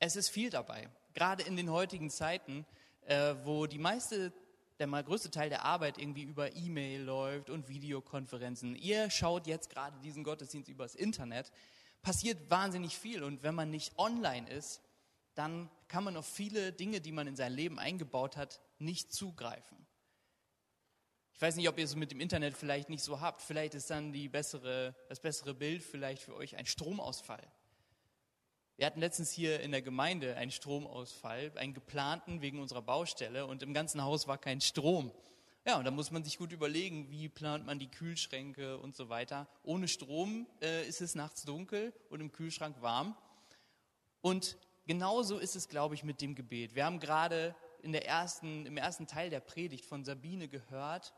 es 0.00 0.16
ist 0.16 0.30
viel 0.30 0.50
dabei. 0.50 0.88
Gerade 1.12 1.44
in 1.44 1.54
den 1.54 1.70
heutigen 1.70 2.10
Zeiten, 2.10 2.66
äh, 3.06 3.36
wo 3.44 3.66
die 3.66 3.78
meiste, 3.78 4.32
der 4.78 4.86
mal 4.86 5.04
größte 5.04 5.30
Teil 5.30 5.48
der 5.48 5.64
Arbeit 5.64 5.98
irgendwie 5.98 6.22
über 6.22 6.54
E-Mail 6.54 7.02
läuft 7.02 7.50
und 7.50 7.68
Videokonferenzen. 7.68 8.74
Ihr 8.76 9.10
schaut 9.10 9.46
jetzt 9.46 9.70
gerade 9.70 9.98
diesen 10.00 10.24
Gottesdienst 10.24 10.68
übers 10.68 10.94
Internet. 10.94 11.52
Passiert 12.02 12.50
wahnsinnig 12.50 12.98
viel 12.98 13.22
und 13.22 13.42
wenn 13.42 13.54
man 13.54 13.70
nicht 13.70 13.98
online 13.98 14.48
ist, 14.50 14.82
dann 15.34 15.70
kann 15.88 16.04
man 16.04 16.16
auf 16.16 16.26
viele 16.26 16.72
Dinge, 16.72 17.00
die 17.00 17.12
man 17.12 17.26
in 17.26 17.36
sein 17.36 17.52
Leben 17.52 17.78
eingebaut 17.78 18.36
hat, 18.36 18.60
nicht 18.78 19.12
zugreifen. 19.12 19.86
Ich 21.34 21.42
weiß 21.42 21.56
nicht, 21.56 21.68
ob 21.68 21.78
ihr 21.78 21.84
es 21.84 21.96
mit 21.96 22.12
dem 22.12 22.20
Internet 22.20 22.56
vielleicht 22.56 22.88
nicht 22.88 23.02
so 23.02 23.20
habt. 23.20 23.42
Vielleicht 23.42 23.74
ist 23.74 23.90
dann 23.90 24.12
die 24.12 24.28
bessere, 24.28 24.94
das 25.08 25.20
bessere 25.20 25.52
Bild 25.52 25.82
vielleicht 25.82 26.22
für 26.22 26.34
euch 26.34 26.56
ein 26.56 26.66
Stromausfall. 26.66 27.42
Wir 28.76 28.86
hatten 28.86 28.98
letztens 28.98 29.30
hier 29.30 29.60
in 29.60 29.70
der 29.70 29.82
Gemeinde 29.82 30.36
einen 30.36 30.50
Stromausfall, 30.50 31.52
einen 31.56 31.74
geplanten 31.74 32.40
wegen 32.40 32.58
unserer 32.58 32.82
Baustelle 32.82 33.46
und 33.46 33.62
im 33.62 33.72
ganzen 33.72 34.02
Haus 34.02 34.26
war 34.26 34.36
kein 34.36 34.60
Strom. 34.60 35.12
Ja, 35.64 35.78
und 35.78 35.84
da 35.84 35.92
muss 35.92 36.10
man 36.10 36.24
sich 36.24 36.38
gut 36.38 36.50
überlegen, 36.50 37.08
wie 37.08 37.28
plant 37.28 37.64
man 37.64 37.78
die 37.78 37.90
Kühlschränke 37.90 38.78
und 38.78 38.96
so 38.96 39.08
weiter. 39.08 39.48
Ohne 39.62 39.86
Strom 39.86 40.48
äh, 40.60 40.86
ist 40.88 41.00
es 41.00 41.14
nachts 41.14 41.44
dunkel 41.44 41.92
und 42.10 42.20
im 42.20 42.32
Kühlschrank 42.32 42.82
warm. 42.82 43.16
Und 44.20 44.58
genauso 44.86 45.38
ist 45.38 45.54
es, 45.54 45.68
glaube 45.68 45.94
ich, 45.94 46.02
mit 46.02 46.20
dem 46.20 46.34
Gebet. 46.34 46.74
Wir 46.74 46.84
haben 46.84 46.98
gerade 46.98 47.54
in 47.80 47.92
der 47.92 48.06
ersten, 48.06 48.66
im 48.66 48.76
ersten 48.76 49.06
Teil 49.06 49.30
der 49.30 49.40
Predigt 49.40 49.84
von 49.86 50.04
Sabine 50.04 50.48
gehört, 50.48 51.14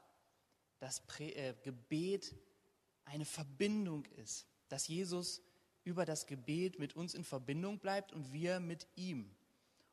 dass 0.79 1.01
Prä 1.07 1.31
äh, 1.31 1.55
Gebet 1.63 2.35
eine 3.07 3.25
Verbindung 3.25 4.05
ist, 4.17 4.47
dass 4.69 4.89
Jesus 4.89 5.41
über 5.87 6.05
das 6.05 6.27
Gebet 6.27 6.81
mit 6.81 6.97
uns 6.97 7.15
in 7.15 7.23
Verbindung 7.23 7.79
bleibt 7.79 8.13
und 8.13 8.33
wir 8.33 8.59
mit 8.59 8.89
ihm. 8.97 9.31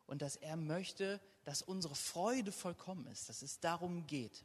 Und 0.08 0.24
dass 0.24 0.36
er 0.36 0.58
möchte, 0.58 1.22
dass 1.44 1.62
unsere 1.62 1.96
Freude 1.96 2.52
vollkommen 2.52 3.06
ist, 3.08 3.30
dass 3.30 3.44
es 3.44 3.60
darum 3.60 4.08
geht. 4.08 4.44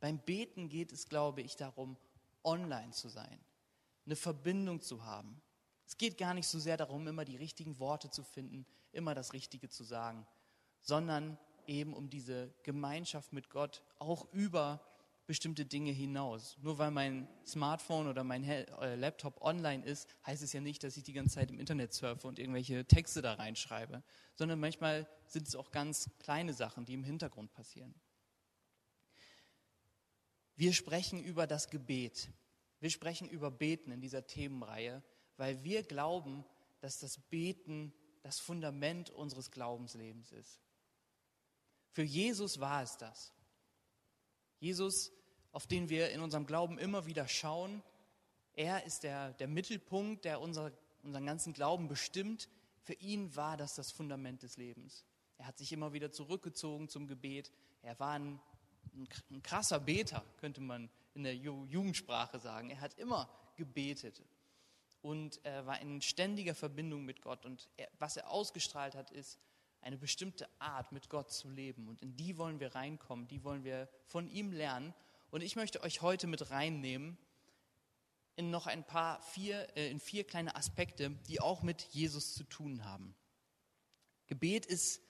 Beim 0.00 0.18
Beten 0.18 0.70
geht 0.70 0.90
es, 0.90 1.08
glaube 1.08 1.42
ich, 1.42 1.56
darum, 1.56 1.96
online 2.42 2.90
zu 2.90 3.08
sein, 3.08 3.38
eine 4.06 4.16
Verbindung 4.16 4.80
zu 4.80 5.04
haben. 5.04 5.40
Es 5.86 5.98
geht 5.98 6.16
gar 6.16 6.32
nicht 6.32 6.48
so 6.48 6.58
sehr 6.58 6.78
darum, 6.78 7.06
immer 7.06 7.26
die 7.26 7.36
richtigen 7.36 7.78
Worte 7.78 8.10
zu 8.10 8.24
finden, 8.24 8.66
immer 8.92 9.14
das 9.14 9.34
Richtige 9.34 9.68
zu 9.68 9.84
sagen, 9.84 10.26
sondern 10.80 11.38
eben 11.66 11.92
um 11.92 12.08
diese 12.08 12.52
Gemeinschaft 12.62 13.32
mit 13.34 13.50
Gott 13.50 13.82
auch 13.98 14.32
über 14.32 14.80
bestimmte 15.26 15.64
Dinge 15.64 15.92
hinaus. 15.92 16.56
Nur 16.60 16.78
weil 16.78 16.90
mein 16.90 17.28
Smartphone 17.46 18.08
oder 18.08 18.24
mein 18.24 18.44
äh, 18.44 18.96
Laptop 18.96 19.40
online 19.40 19.84
ist, 19.84 20.08
heißt 20.26 20.42
es 20.42 20.52
ja 20.52 20.60
nicht, 20.60 20.82
dass 20.82 20.96
ich 20.96 21.04
die 21.04 21.12
ganze 21.12 21.36
Zeit 21.36 21.50
im 21.50 21.58
Internet 21.58 21.92
surfe 21.92 22.26
und 22.26 22.38
irgendwelche 22.38 22.84
Texte 22.84 23.22
da 23.22 23.34
reinschreibe, 23.34 24.02
sondern 24.34 24.58
manchmal 24.58 25.08
sind 25.26 25.46
es 25.46 25.54
auch 25.54 25.70
ganz 25.70 26.10
kleine 26.18 26.52
Sachen, 26.52 26.84
die 26.84 26.94
im 26.94 27.04
Hintergrund 27.04 27.52
passieren. 27.52 27.94
Wir 30.56 30.72
sprechen 30.72 31.22
über 31.22 31.46
das 31.46 31.70
Gebet. 31.70 32.28
Wir 32.80 32.90
sprechen 32.90 33.28
über 33.28 33.50
Beten 33.50 33.90
in 33.90 34.00
dieser 34.00 34.26
Themenreihe, 34.26 35.02
weil 35.36 35.62
wir 35.64 35.82
glauben, 35.82 36.44
dass 36.80 36.98
das 36.98 37.18
Beten 37.18 37.92
das 38.22 38.38
Fundament 38.38 39.10
unseres 39.10 39.50
Glaubenslebens 39.50 40.32
ist. 40.32 40.60
Für 41.90 42.02
Jesus 42.02 42.60
war 42.60 42.82
es 42.82 42.96
das. 42.96 43.32
Jesus 44.62 45.12
auf 45.52 45.66
den 45.66 45.88
wir 45.90 46.10
in 46.10 46.20
unserem 46.20 46.46
Glauben 46.46 46.78
immer 46.78 47.06
wieder 47.06 47.28
schauen. 47.28 47.82
Er 48.54 48.84
ist 48.84 49.02
der, 49.02 49.32
der 49.34 49.48
Mittelpunkt, 49.48 50.24
der 50.24 50.40
unser, 50.40 50.72
unseren 51.02 51.26
ganzen 51.26 51.52
Glauben 51.52 51.88
bestimmt. 51.88 52.48
Für 52.80 52.94
ihn 52.94 53.34
war 53.36 53.56
das 53.56 53.74
das 53.74 53.92
Fundament 53.92 54.42
des 54.42 54.56
Lebens. 54.56 55.04
Er 55.38 55.46
hat 55.46 55.58
sich 55.58 55.72
immer 55.72 55.92
wieder 55.92 56.10
zurückgezogen 56.10 56.88
zum 56.88 57.06
Gebet. 57.06 57.52
Er 57.82 57.98
war 58.00 58.12
ein, 58.12 58.40
ein 59.30 59.42
krasser 59.42 59.78
Beter, 59.78 60.24
könnte 60.38 60.60
man 60.60 60.90
in 61.14 61.22
der 61.22 61.36
Jugendsprache 61.36 62.38
sagen. 62.38 62.70
Er 62.70 62.80
hat 62.80 62.94
immer 62.98 63.28
gebetet 63.56 64.22
und 65.02 65.44
er 65.44 65.66
war 65.66 65.80
in 65.80 66.00
ständiger 66.00 66.54
Verbindung 66.54 67.04
mit 67.04 67.20
Gott. 67.20 67.44
Und 67.44 67.68
er, 67.76 67.88
was 67.98 68.16
er 68.16 68.30
ausgestrahlt 68.30 68.94
hat, 68.94 69.10
ist 69.10 69.38
eine 69.82 69.98
bestimmte 69.98 70.48
Art, 70.58 70.92
mit 70.92 71.08
Gott 71.08 71.30
zu 71.32 71.48
leben. 71.50 71.88
Und 71.88 72.00
in 72.00 72.16
die 72.16 72.38
wollen 72.38 72.60
wir 72.60 72.74
reinkommen, 72.74 73.28
die 73.28 73.44
wollen 73.44 73.64
wir 73.64 73.88
von 74.06 74.28
ihm 74.28 74.52
lernen. 74.52 74.94
Und 75.30 75.42
ich 75.42 75.56
möchte 75.56 75.82
euch 75.82 76.02
heute 76.02 76.26
mit 76.26 76.50
reinnehmen 76.50 77.18
in 78.36 78.50
noch 78.50 78.66
ein 78.66 78.84
paar 78.84 79.20
vier, 79.22 79.68
äh, 79.76 79.90
in 79.90 80.00
vier 80.00 80.24
kleine 80.24 80.56
Aspekte, 80.56 81.10
die 81.28 81.40
auch 81.40 81.62
mit 81.62 81.82
Jesus 81.90 82.34
zu 82.34 82.44
tun 82.44 82.84
haben. 82.84 83.14
Gebet 84.26 84.64
ist 84.66 85.02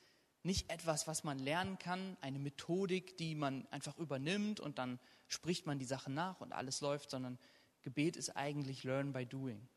nicht 0.42 0.70
etwas, 0.70 1.06
was 1.06 1.22
man 1.22 1.38
lernen 1.38 1.78
kann, 1.78 2.16
eine 2.20 2.38
Methodik, 2.38 3.16
die 3.16 3.34
man 3.34 3.66
einfach 3.68 3.96
übernimmt 3.98 4.58
und 4.58 4.78
dann 4.78 4.98
spricht 5.28 5.66
man 5.66 5.78
die 5.78 5.84
Sachen 5.84 6.14
nach 6.14 6.40
und 6.40 6.52
alles 6.52 6.80
läuft, 6.80 7.10
sondern 7.10 7.38
Gebet 7.82 8.16
ist 8.16 8.30
eigentlich 8.30 8.82
Learn 8.84 9.12
by 9.12 9.24
Doing. 9.24 9.68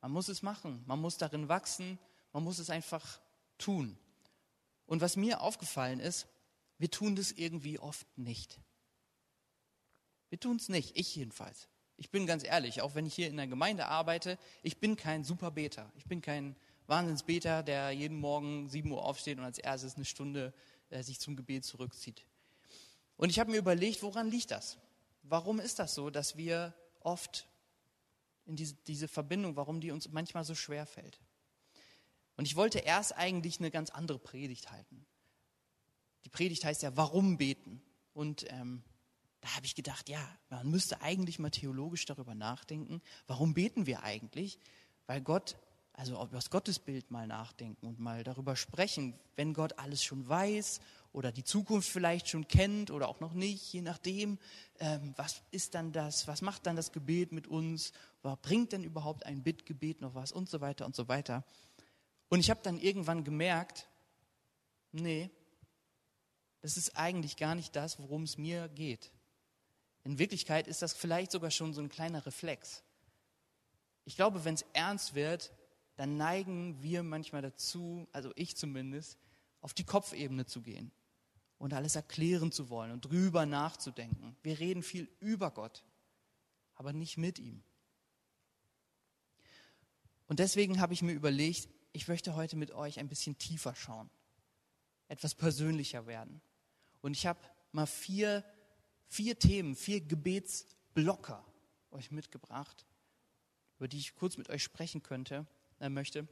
Man 0.00 0.12
muss 0.12 0.28
es 0.28 0.42
machen, 0.42 0.82
man 0.86 1.00
muss 1.00 1.18
darin 1.18 1.48
wachsen, 1.48 1.98
man 2.32 2.44
muss 2.44 2.58
es 2.58 2.70
einfach 2.70 3.20
tun. 3.58 3.98
Und 4.86 5.00
was 5.00 5.16
mir 5.16 5.40
aufgefallen 5.40 6.00
ist, 6.00 6.26
wir 6.78 6.90
tun 6.90 7.16
das 7.16 7.32
irgendwie 7.32 7.78
oft 7.78 8.06
nicht. 8.16 8.60
Wir 10.30 10.40
tun 10.40 10.56
es 10.56 10.68
nicht, 10.68 10.96
ich 10.96 11.14
jedenfalls. 11.14 11.68
Ich 11.96 12.10
bin 12.10 12.26
ganz 12.26 12.44
ehrlich, 12.44 12.80
auch 12.80 12.94
wenn 12.94 13.06
ich 13.06 13.14
hier 13.14 13.28
in 13.28 13.36
der 13.36 13.48
Gemeinde 13.48 13.86
arbeite, 13.86 14.38
ich 14.62 14.78
bin 14.78 14.96
kein 14.96 15.24
Superbeter. 15.24 15.90
Ich 15.96 16.04
bin 16.04 16.22
kein 16.22 16.54
Wahnsinnsbeter, 16.86 17.62
der 17.62 17.90
jeden 17.90 18.18
Morgen 18.18 18.68
7 18.68 18.90
Uhr 18.90 19.04
aufsteht 19.04 19.38
und 19.38 19.44
als 19.44 19.58
erstes 19.58 19.96
eine 19.96 20.04
Stunde 20.04 20.54
äh, 20.90 21.02
sich 21.02 21.18
zum 21.18 21.36
Gebet 21.36 21.64
zurückzieht. 21.64 22.24
Und 23.16 23.30
ich 23.30 23.40
habe 23.40 23.50
mir 23.50 23.58
überlegt, 23.58 24.02
woran 24.02 24.30
liegt 24.30 24.52
das? 24.52 24.78
Warum 25.22 25.58
ist 25.58 25.80
das 25.80 25.94
so, 25.94 26.08
dass 26.08 26.36
wir 26.36 26.72
oft 27.00 27.48
in 28.46 28.56
diese, 28.56 28.74
diese 28.86 29.08
Verbindung, 29.08 29.56
warum 29.56 29.80
die 29.80 29.90
uns 29.90 30.08
manchmal 30.10 30.44
so 30.44 30.54
schwer 30.54 30.86
fällt? 30.86 31.20
Und 32.38 32.46
ich 32.46 32.54
wollte 32.54 32.78
erst 32.78 33.16
eigentlich 33.16 33.58
eine 33.58 33.72
ganz 33.72 33.90
andere 33.90 34.20
Predigt 34.20 34.70
halten. 34.70 35.04
Die 36.24 36.28
Predigt 36.28 36.64
heißt 36.64 36.82
ja, 36.82 36.96
warum 36.96 37.36
beten? 37.36 37.82
Und 38.14 38.46
ähm, 38.52 38.84
da 39.40 39.56
habe 39.56 39.66
ich 39.66 39.74
gedacht, 39.74 40.08
ja, 40.08 40.20
man 40.48 40.70
müsste 40.70 41.02
eigentlich 41.02 41.40
mal 41.40 41.50
theologisch 41.50 42.04
darüber 42.06 42.36
nachdenken, 42.36 43.02
warum 43.26 43.54
beten 43.54 43.86
wir 43.86 44.04
eigentlich? 44.04 44.60
Weil 45.08 45.20
Gott, 45.20 45.56
also 45.94 46.14
über 46.14 46.36
das 46.36 46.48
Gottesbild 46.50 47.10
mal 47.10 47.26
nachdenken 47.26 47.86
und 47.86 47.98
mal 47.98 48.22
darüber 48.22 48.54
sprechen, 48.54 49.18
wenn 49.34 49.52
Gott 49.52 49.76
alles 49.80 50.04
schon 50.04 50.28
weiß 50.28 50.80
oder 51.12 51.32
die 51.32 51.42
Zukunft 51.42 51.88
vielleicht 51.88 52.28
schon 52.28 52.46
kennt 52.46 52.92
oder 52.92 53.08
auch 53.08 53.18
noch 53.18 53.32
nicht, 53.32 53.72
je 53.72 53.82
nachdem, 53.82 54.38
ähm, 54.78 55.12
was 55.16 55.42
ist 55.50 55.74
dann 55.74 55.90
das, 55.90 56.28
was 56.28 56.40
macht 56.42 56.66
dann 56.66 56.76
das 56.76 56.92
Gebet 56.92 57.32
mit 57.32 57.48
uns, 57.48 57.92
bringt 58.42 58.70
denn 58.70 58.84
überhaupt 58.84 59.26
ein 59.26 59.42
Bittgebet 59.42 60.00
noch 60.02 60.14
was 60.14 60.30
und 60.30 60.48
so 60.48 60.60
weiter 60.60 60.86
und 60.86 60.94
so 60.94 61.08
weiter. 61.08 61.44
Und 62.28 62.40
ich 62.40 62.50
habe 62.50 62.60
dann 62.62 62.78
irgendwann 62.78 63.24
gemerkt, 63.24 63.88
nee, 64.92 65.30
das 66.60 66.76
ist 66.76 66.96
eigentlich 66.96 67.36
gar 67.36 67.54
nicht 67.54 67.74
das, 67.76 67.98
worum 67.98 68.24
es 68.24 68.36
mir 68.36 68.68
geht. 68.68 69.12
In 70.04 70.18
Wirklichkeit 70.18 70.66
ist 70.66 70.82
das 70.82 70.92
vielleicht 70.92 71.32
sogar 71.32 71.50
schon 71.50 71.72
so 71.72 71.80
ein 71.80 71.88
kleiner 71.88 72.24
Reflex. 72.26 72.82
Ich 74.04 74.16
glaube, 74.16 74.44
wenn 74.44 74.54
es 74.54 74.64
ernst 74.72 75.14
wird, 75.14 75.52
dann 75.96 76.16
neigen 76.16 76.82
wir 76.82 77.02
manchmal 77.02 77.42
dazu, 77.42 78.08
also 78.12 78.32
ich 78.36 78.56
zumindest, 78.56 79.18
auf 79.60 79.74
die 79.74 79.84
Kopfebene 79.84 80.46
zu 80.46 80.62
gehen 80.62 80.92
und 81.58 81.74
alles 81.74 81.96
erklären 81.96 82.52
zu 82.52 82.70
wollen 82.70 82.92
und 82.92 83.04
drüber 83.04 83.46
nachzudenken. 83.46 84.36
Wir 84.42 84.58
reden 84.60 84.82
viel 84.82 85.08
über 85.20 85.50
Gott, 85.50 85.84
aber 86.76 86.92
nicht 86.92 87.18
mit 87.18 87.38
ihm. 87.38 87.62
Und 90.28 90.38
deswegen 90.38 90.80
habe 90.80 90.92
ich 90.92 91.02
mir 91.02 91.12
überlegt, 91.12 91.68
ich 91.98 92.06
möchte 92.06 92.36
heute 92.36 92.54
mit 92.54 92.70
euch 92.70 93.00
ein 93.00 93.08
bisschen 93.08 93.36
tiefer 93.38 93.74
schauen. 93.74 94.08
etwas 95.08 95.34
persönlicher 95.34 96.06
werden. 96.06 96.40
Und 97.00 97.14
ich 97.16 97.26
habe 97.26 97.40
mal 97.72 97.86
vier, 97.86 98.44
vier 99.08 99.36
Themen, 99.36 99.74
vier 99.74 100.00
Gebetsblocker 100.00 101.44
euch 101.90 102.12
mitgebracht, 102.12 102.86
über 103.78 103.88
die 103.88 103.98
ich 103.98 104.14
kurz 104.14 104.36
mit 104.36 104.48
euch 104.48 104.62
sprechen 104.62 105.02
könnte, 105.02 105.44
äh, 105.80 105.88
möchte, 105.88 106.28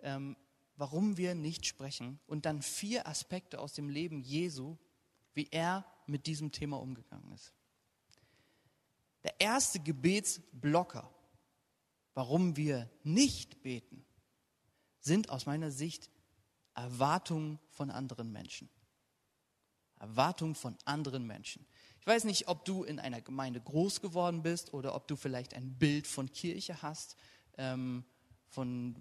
ähm, 0.00 0.36
warum 0.76 1.16
wir 1.16 1.34
nicht 1.34 1.66
sprechen. 1.66 2.20
Und 2.28 2.46
dann 2.46 2.62
vier 2.62 3.08
Aspekte 3.08 3.58
aus 3.58 3.72
dem 3.72 3.88
Leben 3.88 4.20
Jesu, 4.20 4.76
wie 5.34 5.48
er 5.50 5.84
mit 6.06 6.26
diesem 6.26 6.52
Thema 6.52 6.78
umgegangen 6.78 7.32
ist. 7.32 7.52
Der 9.24 9.40
erste 9.40 9.80
Gebetsblocker, 9.80 11.12
warum 12.14 12.56
wir 12.56 12.88
nicht 13.02 13.62
beten, 13.62 14.04
sind 15.00 15.30
aus 15.30 15.46
meiner 15.46 15.70
Sicht 15.70 16.10
Erwartungen 16.74 17.58
von 17.70 17.90
anderen 17.90 18.32
Menschen. 18.32 18.68
Erwartungen 19.98 20.54
von 20.54 20.76
anderen 20.84 21.26
Menschen. 21.26 21.66
Ich 22.00 22.06
weiß 22.06 22.24
nicht, 22.24 22.48
ob 22.48 22.64
du 22.64 22.84
in 22.84 23.00
einer 23.00 23.20
Gemeinde 23.20 23.60
groß 23.60 24.00
geworden 24.00 24.42
bist 24.42 24.72
oder 24.72 24.94
ob 24.94 25.08
du 25.08 25.16
vielleicht 25.16 25.54
ein 25.54 25.76
Bild 25.78 26.06
von 26.06 26.30
Kirche 26.30 26.82
hast, 26.82 27.16
ähm, 27.56 28.04
von 28.46 28.94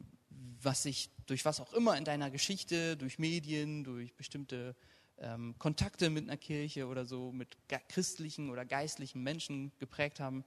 was 0.62 0.84
sich 0.84 1.10
durch 1.26 1.46
was 1.46 1.60
auch 1.60 1.74
immer 1.74 1.98
in 1.98 2.04
deiner 2.04 2.32
Geschichte, 2.32 2.98
durch 2.98 3.20
Medien, 3.20 3.84
durch 3.84 4.16
bestimmte 4.16 4.76
ähm, 5.20 5.56
Kontakte 5.58 6.10
mit 6.10 6.24
einer 6.24 6.38
Kirche 6.38 6.88
oder 6.88 7.06
so, 7.06 7.32
mit 7.32 7.58
christlichen 7.90 8.50
oder 8.50 8.66
geistlichen 8.66 9.24
Menschen 9.24 9.72
geprägt 9.78 10.20
haben, 10.20 10.44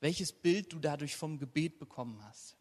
welches 0.00 0.32
Bild 0.32 0.72
du 0.72 0.78
dadurch 0.78 1.16
vom 1.16 1.38
Gebet 1.38 1.78
bekommen 1.78 2.22
hast. 2.24 2.56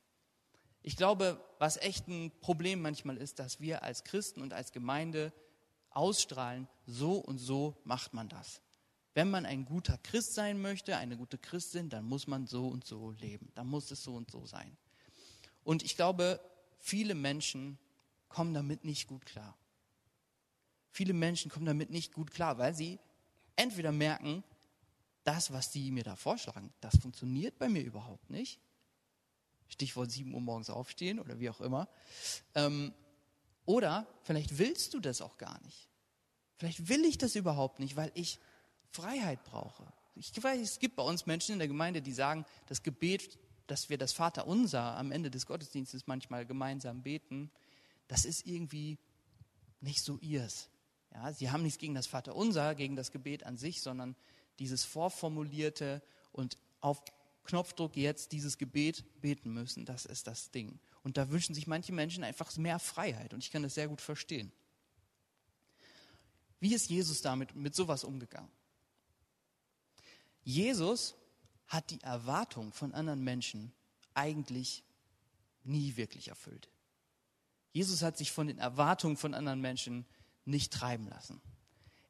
Ich 0.81 0.95
glaube, 0.95 1.43
was 1.59 1.77
echt 1.77 2.07
ein 2.07 2.31
Problem 2.41 2.81
manchmal 2.81 3.17
ist, 3.17 3.39
dass 3.39 3.59
wir 3.59 3.83
als 3.83 4.03
Christen 4.03 4.41
und 4.41 4.53
als 4.53 4.71
Gemeinde 4.71 5.33
ausstrahlen, 5.89 6.67
so 6.86 7.17
und 7.17 7.38
so 7.38 7.77
macht 7.83 8.13
man 8.13 8.29
das. 8.29 8.62
Wenn 9.13 9.29
man 9.29 9.45
ein 9.45 9.65
guter 9.65 9.98
Christ 9.98 10.36
sein 10.36 10.62
möchte, 10.62 10.95
eine 10.95 11.17
gute 11.17 11.38
Christin, 11.38 11.89
dann 11.89 12.05
muss 12.05 12.27
man 12.27 12.48
so 12.48 12.67
und 12.67 12.86
so 12.86 13.12
leben. 13.12 13.51
Dann 13.55 13.67
muss 13.67 13.91
es 13.91 14.03
so 14.03 14.15
und 14.15 14.31
so 14.31 14.45
sein. 14.45 14.77
Und 15.63 15.83
ich 15.83 15.95
glaube, 15.95 16.39
viele 16.79 17.15
Menschen 17.15 17.77
kommen 18.29 18.53
damit 18.53 18.86
nicht 18.86 19.07
gut 19.07 19.25
klar. 19.25 19.57
Viele 20.91 21.13
Menschen 21.13 21.51
kommen 21.51 21.65
damit 21.65 21.89
nicht 21.89 22.13
gut 22.13 22.31
klar, 22.31 22.57
weil 22.57 22.74
sie 22.74 23.00
entweder 23.55 23.91
merken, 23.91 24.43
das, 25.24 25.51
was 25.51 25.69
die 25.71 25.91
mir 25.91 26.03
da 26.03 26.15
vorschlagen, 26.15 26.74
das 26.79 26.98
funktioniert 26.98 27.59
bei 27.59 27.67
mir 27.67 27.83
überhaupt 27.83 28.29
nicht. 28.29 28.59
Stichwort 29.69 30.11
7 30.11 30.33
Uhr 30.33 30.41
morgens 30.41 30.69
aufstehen 30.69 31.19
oder 31.19 31.39
wie 31.39 31.49
auch 31.49 31.61
immer. 31.61 31.88
Ähm, 32.55 32.93
oder 33.65 34.07
vielleicht 34.23 34.57
willst 34.57 34.93
du 34.93 34.99
das 34.99 35.21
auch 35.21 35.38
gar 35.38 35.61
nicht. 35.61 35.88
Vielleicht 36.57 36.89
will 36.89 37.05
ich 37.05 37.17
das 37.17 37.35
überhaupt 37.35 37.79
nicht, 37.79 37.95
weil 37.95 38.11
ich 38.15 38.39
Freiheit 38.91 39.43
brauche. 39.43 39.85
Ich 40.15 40.31
weiß, 40.41 40.59
es 40.59 40.79
gibt 40.79 40.95
bei 40.95 41.03
uns 41.03 41.25
Menschen 41.25 41.53
in 41.53 41.59
der 41.59 41.67
Gemeinde, 41.67 42.01
die 42.01 42.11
sagen, 42.11 42.45
das 42.67 42.83
Gebet, 42.83 43.38
dass 43.67 43.89
wir 43.89 43.97
das 43.97 44.11
Vaterunser 44.11 44.97
am 44.97 45.11
Ende 45.11 45.31
des 45.31 45.45
Gottesdienstes 45.45 46.07
manchmal 46.07 46.45
gemeinsam 46.45 47.03
beten, 47.03 47.51
das 48.07 48.25
ist 48.25 48.45
irgendwie 48.45 48.97
nicht 49.79 50.03
so 50.03 50.17
ihrs. 50.17 50.69
Ja, 51.13 51.31
sie 51.31 51.51
haben 51.51 51.63
nichts 51.63 51.77
gegen 51.77 51.95
das 51.95 52.07
Vaterunser, 52.07 52.75
gegen 52.75 52.95
das 52.95 53.11
Gebet 53.11 53.45
an 53.45 53.57
sich, 53.57 53.81
sondern 53.81 54.15
dieses 54.57 54.83
vorformulierte 54.83 56.01
und 56.31 56.57
auf 56.81 57.03
Knopfdruck 57.43 57.96
jetzt 57.96 58.31
dieses 58.31 58.58
Gebet 58.58 59.03
beten 59.22 59.51
müssen, 59.51 59.86
das 59.86 60.05
ist 60.05 60.27
das 60.27 60.51
Ding. 60.51 60.79
Und 61.03 61.17
da 61.17 61.29
wünschen 61.29 61.55
sich 61.55 61.67
manche 61.67 61.93
Menschen 61.93 62.24
einfach 62.24 62.55
mehr 62.58 62.79
Freiheit 62.79 63.34
und 63.34 63.43
ich 63.43 63.51
kann 63.51 63.63
das 63.63 63.75
sehr 63.75 63.88
gut 63.88 64.01
verstehen. 64.01 64.51
Wie 66.60 66.74
ist 66.74 66.89
Jesus 66.89 67.22
damit 67.22 67.55
mit 67.55 67.74
sowas 67.74 68.03
umgegangen? 68.03 68.51
Jesus 70.43 71.15
hat 71.67 71.89
die 71.91 72.02
Erwartung 72.02 72.73
von 72.73 72.93
anderen 72.93 73.23
Menschen 73.23 73.71
eigentlich 74.13 74.84
nie 75.63 75.95
wirklich 75.95 76.28
erfüllt. 76.28 76.69
Jesus 77.71 78.02
hat 78.02 78.17
sich 78.17 78.32
von 78.32 78.47
den 78.47 78.58
Erwartungen 78.58 79.15
von 79.15 79.34
anderen 79.34 79.62
Menschen 79.62 80.06
nicht 80.45 80.73
treiben 80.73 81.08
lassen. 81.08 81.41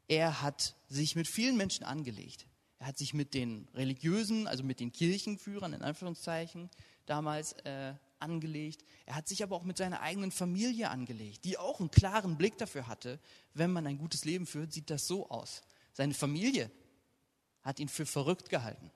Er 0.07 0.41
hat 0.41 0.75
sich 0.87 1.15
mit 1.15 1.27
vielen 1.27 1.57
Menschen 1.57 1.83
angelegt. 1.83 2.47
Er 2.79 2.87
hat 2.87 2.97
sich 2.97 3.13
mit 3.13 3.33
den 3.33 3.67
religiösen, 3.73 4.47
also 4.47 4.63
mit 4.63 4.79
den 4.79 4.91
Kirchenführern 4.91 5.73
in 5.73 5.81
Anführungszeichen 5.81 6.69
damals 7.05 7.53
äh, 7.63 7.93
angelegt. 8.19 8.83
Er 9.05 9.15
hat 9.15 9.27
sich 9.27 9.43
aber 9.43 9.55
auch 9.55 9.63
mit 9.63 9.77
seiner 9.77 10.01
eigenen 10.01 10.31
Familie 10.31 10.89
angelegt, 10.89 11.43
die 11.43 11.57
auch 11.57 11.79
einen 11.79 11.91
klaren 11.91 12.37
Blick 12.37 12.57
dafür 12.57 12.87
hatte, 12.87 13.19
wenn 13.53 13.71
man 13.71 13.85
ein 13.85 13.97
gutes 13.97 14.23
Leben 14.23 14.45
führt, 14.45 14.71
sieht 14.71 14.89
das 14.89 15.07
so 15.07 15.29
aus. 15.29 15.61
Seine 15.93 16.13
Familie 16.13 16.71
hat 17.61 17.79
ihn 17.79 17.89
für 17.89 18.05
verrückt 18.05 18.49
gehalten. 18.49 18.91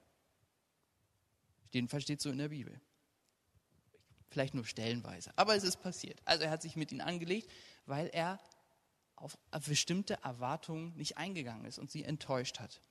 Jedenfalls 1.71 2.03
steht 2.03 2.21
so 2.21 2.29
in 2.29 2.37
der 2.37 2.49
Bibel. 2.49 2.79
Vielleicht 4.29 4.53
nur 4.53 4.65
stellenweise, 4.65 5.31
aber 5.35 5.55
es 5.55 5.63
ist 5.63 5.81
passiert. 5.81 6.21
Also 6.25 6.43
er 6.43 6.51
hat 6.51 6.61
sich 6.61 6.75
mit 6.75 6.91
ihnen 6.91 7.01
angelegt, 7.01 7.51
weil 7.85 8.07
er 8.07 8.39
auf 9.15 9.37
bestimmte 9.67 10.15
Erwartungen 10.23 10.95
nicht 10.95 11.17
eingegangen 11.17 11.65
ist 11.65 11.79
und 11.79 11.91
sie 11.91 12.03
enttäuscht 12.03 12.59
hat. 12.59 12.81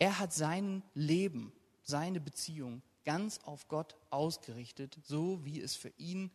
Er 0.00 0.18
hat 0.18 0.32
sein 0.32 0.82
Leben, 0.94 1.52
seine 1.82 2.20
Beziehung 2.20 2.82
ganz 3.04 3.38
auf 3.38 3.68
Gott 3.68 3.98
ausgerichtet, 4.08 4.98
so 5.04 5.44
wie 5.44 5.60
es 5.60 5.76
für 5.76 5.92
ihn 5.98 6.30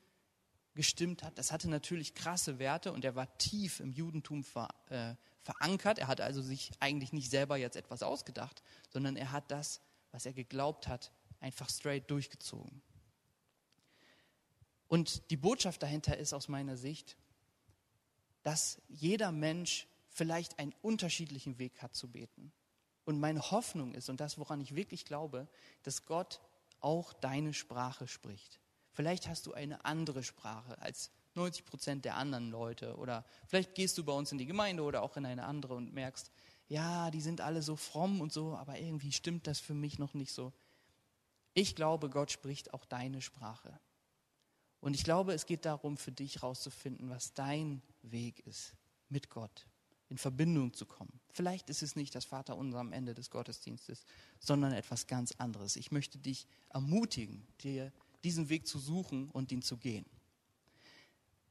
gestimmt 0.75 1.23
hat. 1.23 1.39
Das 1.39 1.51
hatte 1.51 1.67
natürlich 1.67 2.13
krasse 2.13 2.59
Werte 2.59 2.93
und 2.93 3.03
er 3.03 3.15
war 3.15 3.37
tief 3.39 3.79
im 3.79 3.91
Judentum 3.91 4.43
ver, 4.43 4.69
äh, 4.89 5.15
verankert. 5.41 5.97
Er 5.97 6.07
hat 6.07 6.21
also 6.21 6.43
sich 6.43 6.73
eigentlich 6.79 7.11
nicht 7.11 7.31
selber 7.31 7.57
jetzt 7.57 7.75
etwas 7.75 8.03
ausgedacht, 8.03 8.61
sondern 8.91 9.15
er 9.15 9.31
hat 9.31 9.49
das, 9.49 9.81
was 10.11 10.27
er 10.27 10.33
geglaubt 10.33 10.87
hat, 10.87 11.11
einfach 11.39 11.67
straight 11.67 12.11
durchgezogen. 12.11 12.83
Und 14.87 15.31
die 15.31 15.37
Botschaft 15.37 15.81
dahinter 15.81 16.17
ist 16.17 16.33
aus 16.33 16.49
meiner 16.49 16.77
Sicht, 16.77 17.17
dass 18.43 18.79
jeder 18.89 19.31
Mensch 19.31 19.87
vielleicht 20.09 20.59
einen 20.59 20.75
unterschiedlichen 20.83 21.57
Weg 21.57 21.81
hat 21.81 21.95
zu 21.95 22.11
beten. 22.11 22.51
Und 23.05 23.19
meine 23.19 23.51
Hoffnung 23.51 23.93
ist, 23.93 24.09
und 24.09 24.19
das, 24.19 24.37
woran 24.37 24.59
ich 24.59 24.75
wirklich 24.75 25.05
glaube, 25.05 25.47
dass 25.83 26.05
Gott 26.05 26.41
auch 26.81 27.13
deine 27.13 27.53
Sprache 27.53 28.07
spricht. 28.07 28.59
Vielleicht 28.93 29.27
hast 29.27 29.45
du 29.45 29.53
eine 29.53 29.85
andere 29.85 30.23
Sprache 30.23 30.79
als 30.81 31.11
90 31.35 31.65
Prozent 31.65 32.05
der 32.05 32.15
anderen 32.15 32.49
Leute. 32.49 32.95
Oder 32.97 33.25
vielleicht 33.47 33.75
gehst 33.75 33.97
du 33.97 34.03
bei 34.03 34.13
uns 34.13 34.31
in 34.31 34.37
die 34.37 34.45
Gemeinde 34.45 34.83
oder 34.83 35.03
auch 35.03 35.17
in 35.17 35.25
eine 35.25 35.45
andere 35.45 35.75
und 35.75 35.93
merkst, 35.93 36.31
ja, 36.67 37.11
die 37.11 37.21
sind 37.21 37.41
alle 37.41 37.61
so 37.61 37.75
fromm 37.75 38.21
und 38.21 38.33
so, 38.33 38.55
aber 38.55 38.79
irgendwie 38.79 39.11
stimmt 39.11 39.45
das 39.47 39.59
für 39.59 39.73
mich 39.73 39.99
noch 39.99 40.13
nicht 40.13 40.31
so. 40.31 40.53
Ich 41.53 41.75
glaube, 41.75 42.09
Gott 42.09 42.31
spricht 42.31 42.73
auch 42.73 42.85
deine 42.85 43.21
Sprache. 43.21 43.79
Und 44.79 44.93
ich 44.93 45.03
glaube, 45.03 45.33
es 45.33 45.45
geht 45.45 45.65
darum, 45.65 45.97
für 45.97 46.11
dich 46.11 46.35
herauszufinden, 46.35 47.09
was 47.09 47.33
dein 47.33 47.81
Weg 48.01 48.45
ist 48.45 48.73
mit 49.09 49.29
Gott 49.29 49.67
in 50.09 50.17
Verbindung 50.17 50.73
zu 50.73 50.85
kommen. 50.85 51.19
Vielleicht 51.35 51.69
ist 51.69 51.83
es 51.83 51.97
nicht 51.97 52.15
das 52.15 52.23
Vaterunser 52.23 52.79
am 52.79 52.93
Ende 52.93 53.13
des 53.13 53.29
Gottesdienstes, 53.29 54.05
sondern 54.39 54.71
etwas 54.71 55.05
ganz 55.05 55.33
anderes. 55.33 55.75
Ich 55.75 55.91
möchte 55.91 56.17
dich 56.17 56.47
ermutigen, 56.69 57.45
dir 57.59 57.91
diesen 58.23 58.47
Weg 58.47 58.65
zu 58.65 58.79
suchen 58.79 59.29
und 59.31 59.51
ihn 59.51 59.61
zu 59.61 59.75
gehen. 59.75 60.05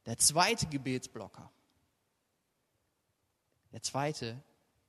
Der 0.07 0.17
zweite 0.17 0.65
Gebetsblocker, 0.65 1.51
der 3.73 3.83
zweite 3.83 4.43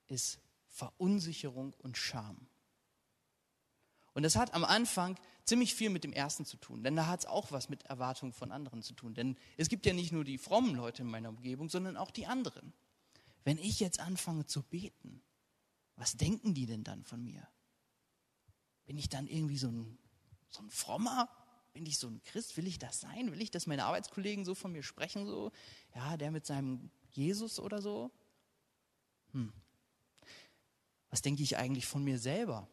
ist 0.06 0.38
Verunsicherung 0.68 1.74
und 1.82 1.98
Scham. 1.98 2.46
Und 4.14 4.22
das 4.22 4.36
hat 4.36 4.54
am 4.54 4.64
Anfang 4.64 5.20
ziemlich 5.44 5.74
viel 5.74 5.90
mit 5.90 6.04
dem 6.04 6.14
ersten 6.14 6.46
zu 6.46 6.56
tun, 6.56 6.82
denn 6.82 6.96
da 6.96 7.06
hat 7.06 7.20
es 7.20 7.26
auch 7.26 7.52
was 7.52 7.68
mit 7.68 7.82
Erwartungen 7.82 8.32
von 8.32 8.50
anderen 8.50 8.82
zu 8.82 8.94
tun. 8.94 9.12
Denn 9.12 9.36
es 9.58 9.68
gibt 9.68 9.84
ja 9.84 9.92
nicht 9.92 10.10
nur 10.10 10.24
die 10.24 10.38
frommen 10.38 10.74
Leute 10.74 11.02
in 11.02 11.10
meiner 11.10 11.28
Umgebung, 11.28 11.68
sondern 11.68 11.98
auch 11.98 12.10
die 12.10 12.24
anderen 12.24 12.72
wenn 13.46 13.58
ich 13.58 13.78
jetzt 13.78 14.00
anfange 14.00 14.44
zu 14.46 14.60
beten, 14.60 15.22
was 15.94 16.16
denken 16.16 16.52
die 16.52 16.66
denn 16.66 16.82
dann 16.82 17.04
von 17.04 17.22
mir? 17.22 17.46
Bin 18.86 18.98
ich 18.98 19.08
dann 19.08 19.28
irgendwie 19.28 19.56
so 19.56 19.68
ein, 19.68 19.96
so 20.48 20.62
ein 20.62 20.68
frommer? 20.68 21.30
Bin 21.72 21.86
ich 21.86 21.96
so 21.96 22.08
ein 22.08 22.20
Christ? 22.24 22.56
Will 22.56 22.66
ich 22.66 22.80
das 22.80 23.00
sein? 23.00 23.30
Will 23.30 23.40
ich, 23.40 23.52
dass 23.52 23.68
meine 23.68 23.84
Arbeitskollegen 23.84 24.44
so 24.44 24.56
von 24.56 24.72
mir 24.72 24.82
sprechen? 24.82 25.26
So, 25.26 25.52
ja, 25.94 26.16
der 26.16 26.32
mit 26.32 26.44
seinem 26.44 26.90
Jesus 27.12 27.60
oder 27.60 27.80
so? 27.80 28.10
Hm. 29.30 29.52
Was 31.10 31.22
denke 31.22 31.44
ich 31.44 31.56
eigentlich 31.56 31.86
von 31.86 32.02
mir 32.02 32.18
selber? 32.18 32.68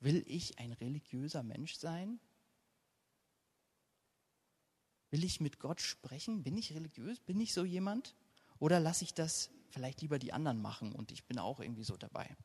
Will 0.00 0.22
ich 0.26 0.58
ein 0.58 0.72
religiöser 0.72 1.42
Mensch 1.42 1.76
sein? 1.76 2.20
Will 5.08 5.24
ich 5.24 5.40
mit 5.40 5.58
Gott 5.60 5.80
sprechen? 5.80 6.42
Bin 6.42 6.58
ich 6.58 6.74
religiös? 6.74 7.20
Bin 7.20 7.40
ich 7.40 7.54
so 7.54 7.64
jemand? 7.64 8.14
Oder 8.58 8.80
lasse 8.80 9.04
ich 9.04 9.14
das 9.14 9.50
vielleicht 9.70 10.00
lieber 10.00 10.18
die 10.18 10.32
anderen 10.32 10.62
machen 10.62 10.92
und 10.92 11.10
ich 11.12 11.24
bin 11.24 11.38
auch 11.38 11.60
irgendwie 11.60 11.84
so 11.84 11.96
dabei? 11.96 12.36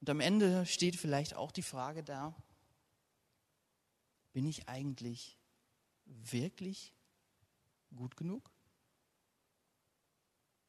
Und 0.00 0.10
am 0.10 0.20
Ende 0.20 0.66
steht 0.66 0.96
vielleicht 0.96 1.34
auch 1.34 1.52
die 1.52 1.62
Frage 1.62 2.02
da, 2.02 2.34
bin 4.32 4.46
ich 4.46 4.68
eigentlich 4.68 5.38
wirklich 6.06 6.92
gut 7.94 8.16
genug? 8.16 8.50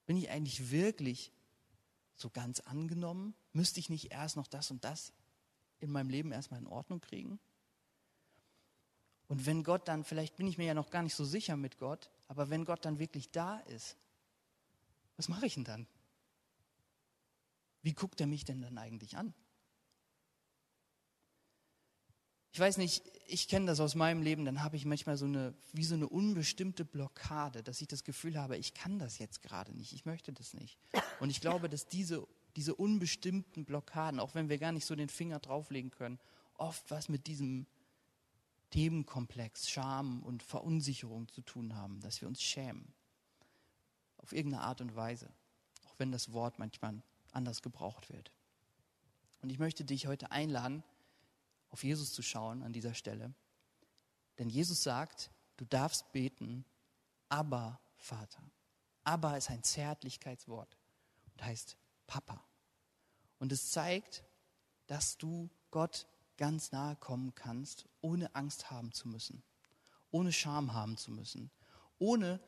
Bin 0.05 0.17
ich 0.17 0.29
eigentlich 0.29 0.69
wirklich 0.69 1.31
so 2.15 2.29
ganz 2.29 2.59
angenommen? 2.59 3.33
Müsste 3.53 3.79
ich 3.79 3.89
nicht 3.89 4.11
erst 4.11 4.35
noch 4.35 4.47
das 4.47 4.69
und 4.69 4.83
das 4.83 5.13
in 5.79 5.91
meinem 5.91 6.09
Leben 6.09 6.31
erstmal 6.31 6.59
in 6.59 6.67
Ordnung 6.67 7.01
kriegen? 7.01 7.39
Und 9.27 9.45
wenn 9.45 9.63
Gott 9.63 9.88
dann, 9.88 10.03
vielleicht 10.03 10.36
bin 10.36 10.47
ich 10.47 10.57
mir 10.57 10.65
ja 10.65 10.73
noch 10.73 10.89
gar 10.89 11.01
nicht 11.01 11.15
so 11.15 11.25
sicher 11.25 11.55
mit 11.55 11.77
Gott, 11.77 12.09
aber 12.27 12.49
wenn 12.49 12.65
Gott 12.65 12.86
dann 12.86 12.99
wirklich 12.99 13.31
da 13.31 13.59
ist, 13.62 13.97
was 15.17 15.29
mache 15.29 15.45
ich 15.45 15.53
denn 15.55 15.63
dann? 15.63 15.88
Wie 17.81 17.93
guckt 17.93 18.19
er 18.21 18.27
mich 18.27 18.45
denn 18.45 18.62
dann 18.62 18.77
eigentlich 18.77 19.17
an? 19.17 19.33
Ich 22.53 22.59
weiß 22.59 22.77
nicht, 22.77 23.03
ich 23.25 23.47
kenne 23.47 23.65
das 23.65 23.79
aus 23.79 23.95
meinem 23.95 24.21
Leben, 24.21 24.45
dann 24.45 24.62
habe 24.62 24.75
ich 24.75 24.86
manchmal 24.86 25.17
so 25.17 25.25
eine, 25.25 25.55
wie 25.71 25.83
so 25.83 25.95
eine 25.95 26.07
unbestimmte 26.07 26.86
Blockade, 26.86 27.63
dass 27.63 27.81
ich 27.81 27.88
das 27.88 28.03
Gefühl 28.03 28.38
habe, 28.38 28.57
ich 28.57 28.75
kann 28.75 28.99
das 28.99 29.17
jetzt 29.17 29.41
gerade 29.41 29.73
nicht, 29.73 29.91
ich 29.93 30.05
möchte 30.05 30.31
das 30.31 30.53
nicht. 30.53 30.77
Und 31.19 31.31
ich 31.31 31.41
glaube, 31.41 31.67
dass 31.67 31.88
diese, 31.88 32.27
diese 32.55 32.75
unbestimmten 32.75 33.65
Blockaden, 33.65 34.19
auch 34.19 34.36
wenn 34.36 34.49
wir 34.49 34.59
gar 34.59 34.71
nicht 34.71 34.86
so 34.86 34.95
den 34.95 35.09
Finger 35.09 35.39
drauflegen 35.39 35.89
können, 35.89 36.19
oft 36.55 36.91
was 36.91 37.09
mit 37.09 37.25
diesem 37.25 37.65
Themenkomplex 38.73 39.69
Scham 39.69 40.23
und 40.23 40.41
Verunsicherung 40.41 41.27
zu 41.27 41.43
tun 41.43 41.75
haben, 41.75 41.99
dass 41.99 42.21
wir 42.21 42.27
uns 42.27 42.41
schämen. 42.41 42.91
Auf 44.17 44.33
irgendeine 44.33 44.63
Art 44.63 44.81
und 44.81 44.95
Weise, 44.95 45.31
auch 45.86 45.93
wenn 45.99 46.12
das 46.12 46.33
Wort 46.33 46.57
manchmal 46.57 47.03
anders 47.31 47.62
gebraucht 47.62 48.09
wird. 48.09 48.31
Und 49.43 49.51
ich 49.51 49.59
möchte 49.59 49.86
dich 49.86 50.07
heute 50.07 50.31
einladen, 50.31 50.83
auf 51.69 51.83
Jesus 51.83 52.13
zu 52.13 52.23
schauen 52.23 52.63
an 52.63 52.73
dieser 52.73 52.95
Stelle. 52.95 53.36
Denn 54.39 54.49
Jesus 54.49 54.81
sagt, 54.81 55.29
du 55.57 55.65
darfst 55.65 56.12
beten, 56.12 56.65
aber 57.29 57.79
Vater. 57.95 58.41
Aber 59.03 59.38
ist 59.38 59.51
ein 59.51 59.62
Zärtlichkeitswort 59.62 60.79
und 61.31 61.45
heißt 61.45 61.77
Papa. 62.07 62.43
Und 63.38 63.51
es 63.51 63.69
zeigt, 63.69 64.23
dass 64.88 65.15
du 65.19 65.51
Gott 65.69 66.07
ganz 66.37 66.71
nahe 66.71 66.95
kommen 66.95 67.35
kannst, 67.35 67.87
ohne 68.01 68.33
Angst 68.35 68.71
haben 68.71 68.91
zu 68.91 69.07
müssen, 69.07 69.43
ohne 70.11 70.31
Scham 70.31 70.73
haben 70.73 70.97
zu 70.97 71.11
müssen, 71.11 71.51
ohne 71.97 72.39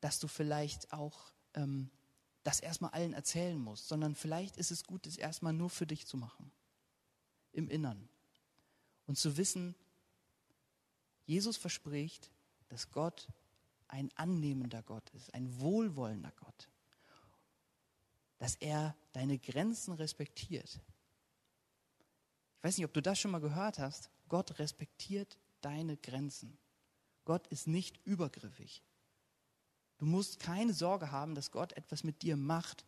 dass 0.00 0.18
du 0.18 0.28
vielleicht 0.28 0.92
auch 0.92 1.32
ähm, 1.54 1.90
das 2.42 2.60
erstmal 2.60 2.90
allen 2.90 3.12
erzählen 3.12 3.58
musst, 3.58 3.88
sondern 3.88 4.14
vielleicht 4.14 4.56
ist 4.56 4.70
es 4.70 4.84
gut, 4.84 5.06
es 5.06 5.16
erstmal 5.16 5.52
nur 5.52 5.70
für 5.70 5.86
dich 5.86 6.06
zu 6.06 6.16
machen, 6.16 6.50
im 7.52 7.68
Innern 7.68 8.08
und 9.06 9.16
zu 9.16 9.36
wissen, 9.36 9.74
Jesus 11.24 11.56
verspricht, 11.56 12.30
dass 12.68 12.90
Gott 12.90 13.28
ein 13.88 14.10
annehmender 14.16 14.82
Gott 14.82 15.08
ist, 15.10 15.32
ein 15.34 15.60
wohlwollender 15.60 16.32
Gott, 16.36 16.68
dass 18.38 18.56
er 18.56 18.96
deine 19.12 19.38
Grenzen 19.38 19.92
respektiert. 19.92 20.80
Ich 22.62 22.68
weiß 22.68 22.76
nicht, 22.78 22.86
ob 22.86 22.94
du 22.94 23.02
das 23.02 23.18
schon 23.18 23.32
mal 23.32 23.40
gehört 23.40 23.80
hast. 23.80 24.08
Gott 24.28 24.60
respektiert 24.60 25.36
deine 25.62 25.96
Grenzen. 25.96 26.56
Gott 27.24 27.48
ist 27.48 27.66
nicht 27.66 27.98
übergriffig. 28.06 28.84
Du 29.98 30.06
musst 30.06 30.38
keine 30.38 30.72
Sorge 30.72 31.10
haben, 31.10 31.34
dass 31.34 31.50
Gott 31.50 31.72
etwas 31.72 32.04
mit 32.04 32.22
dir 32.22 32.36
macht, 32.36 32.84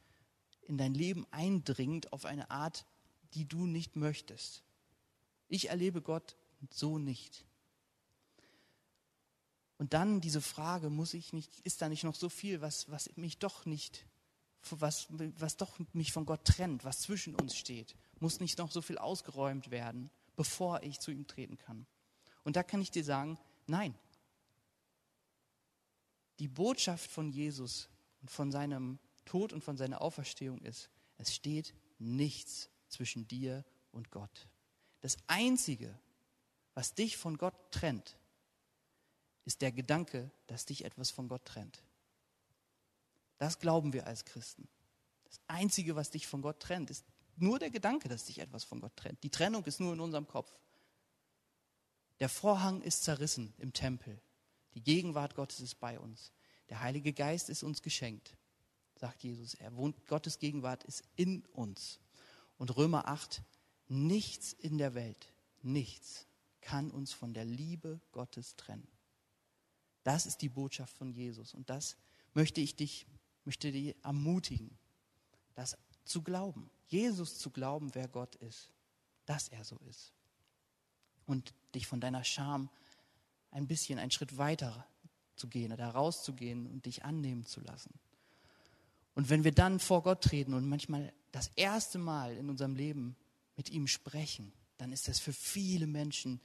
in 0.62 0.78
dein 0.78 0.94
Leben 0.94 1.26
eindringt 1.32 2.12
auf 2.12 2.24
eine 2.24 2.52
Art, 2.52 2.86
die 3.34 3.48
du 3.48 3.66
nicht 3.66 3.96
möchtest. 3.96 4.62
Ich 5.48 5.70
erlebe 5.70 6.02
Gott 6.02 6.36
so 6.70 6.98
nicht. 6.98 7.44
Und 9.78 9.92
dann 9.92 10.20
diese 10.20 10.40
Frage, 10.40 10.88
muss 10.88 11.14
ich 11.14 11.32
nicht, 11.32 11.58
ist 11.62 11.82
da 11.82 11.88
nicht 11.88 12.04
noch 12.04 12.14
so 12.14 12.28
viel, 12.28 12.60
was, 12.60 12.88
was 12.92 13.10
mich 13.16 13.40
doch 13.40 13.66
nicht, 13.66 14.06
was, 14.70 15.06
was 15.10 15.56
doch 15.56 15.78
mich 15.92 16.12
von 16.12 16.26
Gott 16.26 16.44
trennt, 16.44 16.84
was 16.84 17.00
zwischen 17.00 17.34
uns 17.34 17.56
steht? 17.56 17.96
Muss 18.20 18.40
nicht 18.40 18.58
noch 18.58 18.70
so 18.70 18.82
viel 18.82 18.98
ausgeräumt 18.98 19.70
werden, 19.70 20.10
bevor 20.36 20.82
ich 20.82 21.00
zu 21.00 21.10
ihm 21.10 21.26
treten 21.26 21.58
kann? 21.58 21.86
Und 22.42 22.56
da 22.56 22.62
kann 22.62 22.80
ich 22.80 22.90
dir 22.90 23.04
sagen, 23.04 23.38
nein. 23.66 23.94
Die 26.38 26.48
Botschaft 26.48 27.10
von 27.10 27.30
Jesus 27.30 27.88
und 28.20 28.30
von 28.30 28.50
seinem 28.50 28.98
Tod 29.24 29.52
und 29.52 29.62
von 29.62 29.76
seiner 29.76 30.00
Auferstehung 30.02 30.60
ist, 30.62 30.90
es 31.16 31.34
steht 31.34 31.74
nichts 31.98 32.68
zwischen 32.88 33.26
dir 33.28 33.64
und 33.92 34.10
Gott. 34.10 34.48
Das 35.00 35.16
Einzige, 35.26 35.98
was 36.74 36.94
dich 36.94 37.16
von 37.16 37.38
Gott 37.38 37.54
trennt, 37.70 38.18
ist 39.44 39.62
der 39.62 39.72
Gedanke, 39.72 40.30
dass 40.46 40.64
dich 40.64 40.84
etwas 40.84 41.10
von 41.10 41.28
Gott 41.28 41.44
trennt. 41.44 41.82
Das 43.44 43.58
glauben 43.58 43.92
wir 43.92 44.06
als 44.06 44.24
Christen. 44.24 44.66
Das 45.24 45.38
Einzige, 45.48 45.96
was 45.96 46.08
dich 46.08 46.26
von 46.26 46.40
Gott 46.40 46.60
trennt, 46.60 46.88
ist 46.88 47.04
nur 47.36 47.58
der 47.58 47.68
Gedanke, 47.68 48.08
dass 48.08 48.24
dich 48.24 48.38
etwas 48.38 48.64
von 48.64 48.80
Gott 48.80 48.96
trennt. 48.96 49.22
Die 49.22 49.28
Trennung 49.28 49.62
ist 49.66 49.80
nur 49.80 49.92
in 49.92 50.00
unserem 50.00 50.26
Kopf. 50.26 50.50
Der 52.20 52.30
Vorhang 52.30 52.80
ist 52.80 53.04
zerrissen 53.04 53.52
im 53.58 53.74
Tempel. 53.74 54.18
Die 54.72 54.82
Gegenwart 54.82 55.34
Gottes 55.34 55.60
ist 55.60 55.74
bei 55.74 56.00
uns. 56.00 56.32
Der 56.70 56.80
Heilige 56.80 57.12
Geist 57.12 57.50
ist 57.50 57.62
uns 57.62 57.82
geschenkt, 57.82 58.34
sagt 58.94 59.22
Jesus. 59.22 59.52
Er 59.52 59.76
wohnt, 59.76 60.06
Gottes 60.06 60.38
Gegenwart 60.38 60.82
ist 60.84 61.02
in 61.14 61.44
uns. 61.52 62.00
Und 62.56 62.74
Römer 62.78 63.08
8 63.08 63.42
Nichts 63.88 64.54
in 64.54 64.78
der 64.78 64.94
Welt, 64.94 65.34
nichts 65.60 66.26
kann 66.62 66.90
uns 66.90 67.12
von 67.12 67.34
der 67.34 67.44
Liebe 67.44 68.00
Gottes 68.10 68.56
trennen. 68.56 68.88
Das 70.02 70.24
ist 70.24 70.40
die 70.40 70.48
Botschaft 70.48 70.96
von 70.96 71.10
Jesus 71.10 71.52
und 71.52 71.68
das 71.68 71.98
möchte 72.32 72.62
ich 72.62 72.74
dich, 72.74 73.06
möchte 73.44 73.72
dich 73.72 73.94
ermutigen, 74.02 74.70
das 75.54 75.76
zu 76.04 76.22
glauben, 76.22 76.70
Jesus 76.88 77.38
zu 77.38 77.50
glauben, 77.50 77.94
wer 77.94 78.08
Gott 78.08 78.34
ist, 78.36 78.70
dass 79.26 79.48
er 79.48 79.64
so 79.64 79.76
ist. 79.88 80.12
Und 81.26 81.54
dich 81.74 81.86
von 81.86 82.00
deiner 82.00 82.24
Scham 82.24 82.68
ein 83.50 83.66
bisschen 83.66 83.98
einen 83.98 84.10
Schritt 84.10 84.36
weiter 84.36 84.86
zu 85.36 85.48
gehen, 85.48 85.74
da 85.76 85.90
rauszugehen 85.90 86.66
und 86.66 86.86
dich 86.86 87.04
annehmen 87.04 87.46
zu 87.46 87.60
lassen. 87.60 87.94
Und 89.14 89.30
wenn 89.30 89.44
wir 89.44 89.52
dann 89.52 89.80
vor 89.80 90.02
Gott 90.02 90.22
treten 90.22 90.54
und 90.54 90.68
manchmal 90.68 91.12
das 91.32 91.50
erste 91.56 91.98
Mal 91.98 92.36
in 92.36 92.50
unserem 92.50 92.74
Leben 92.74 93.16
mit 93.56 93.70
ihm 93.70 93.86
sprechen, 93.86 94.52
dann 94.76 94.92
ist 94.92 95.08
das 95.08 95.20
für 95.20 95.32
viele 95.32 95.86
Menschen 95.86 96.40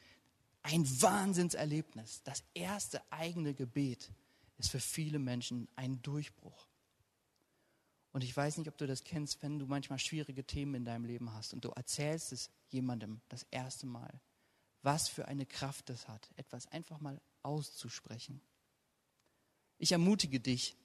ein 0.62 0.86
Wahnsinnserlebnis. 1.02 2.22
Das 2.24 2.44
erste 2.54 3.02
eigene 3.12 3.54
Gebet 3.54 4.12
ist 4.58 4.70
für 4.70 4.80
viele 4.80 5.20
Menschen 5.20 5.68
ein 5.76 6.02
Durchbruch. 6.02 6.69
Und 8.12 8.24
ich 8.24 8.36
weiß 8.36 8.58
nicht, 8.58 8.68
ob 8.68 8.78
du 8.78 8.88
das 8.88 9.04
kennst, 9.04 9.42
wenn 9.44 9.60
du 9.60 9.68
manchmal 9.68 10.00
schwierige 10.00 10.44
Themen 10.44 10.76
in 10.76 10.86
deinem 10.86 11.06
Leben 11.06 11.32
hast 11.34 11.54
und 11.54 11.64
du 11.64 11.70
erzählst 11.70 12.32
es 12.32 12.50
jemandem 12.70 13.22
das 13.30 13.44
erste 13.52 13.86
Mal, 13.86 14.20
was 14.82 15.08
für 15.08 15.28
eine 15.28 15.46
Kraft 15.46 15.90
das 15.90 16.08
hat, 16.08 16.30
etwas 16.36 16.68
einfach 16.68 17.00
mal 17.00 17.22
auszusprechen. 17.44 18.42
Ich 19.78 19.92
ermutige 19.92 20.40
dich, 20.40 20.76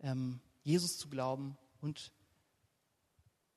ähm, 0.00 0.40
Jesus 0.62 0.98
zu 0.98 1.08
glauben 1.08 1.56
und 1.80 2.12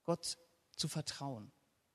Gott 0.04 0.38
zu 0.76 0.88
vertrauen, 0.88 1.52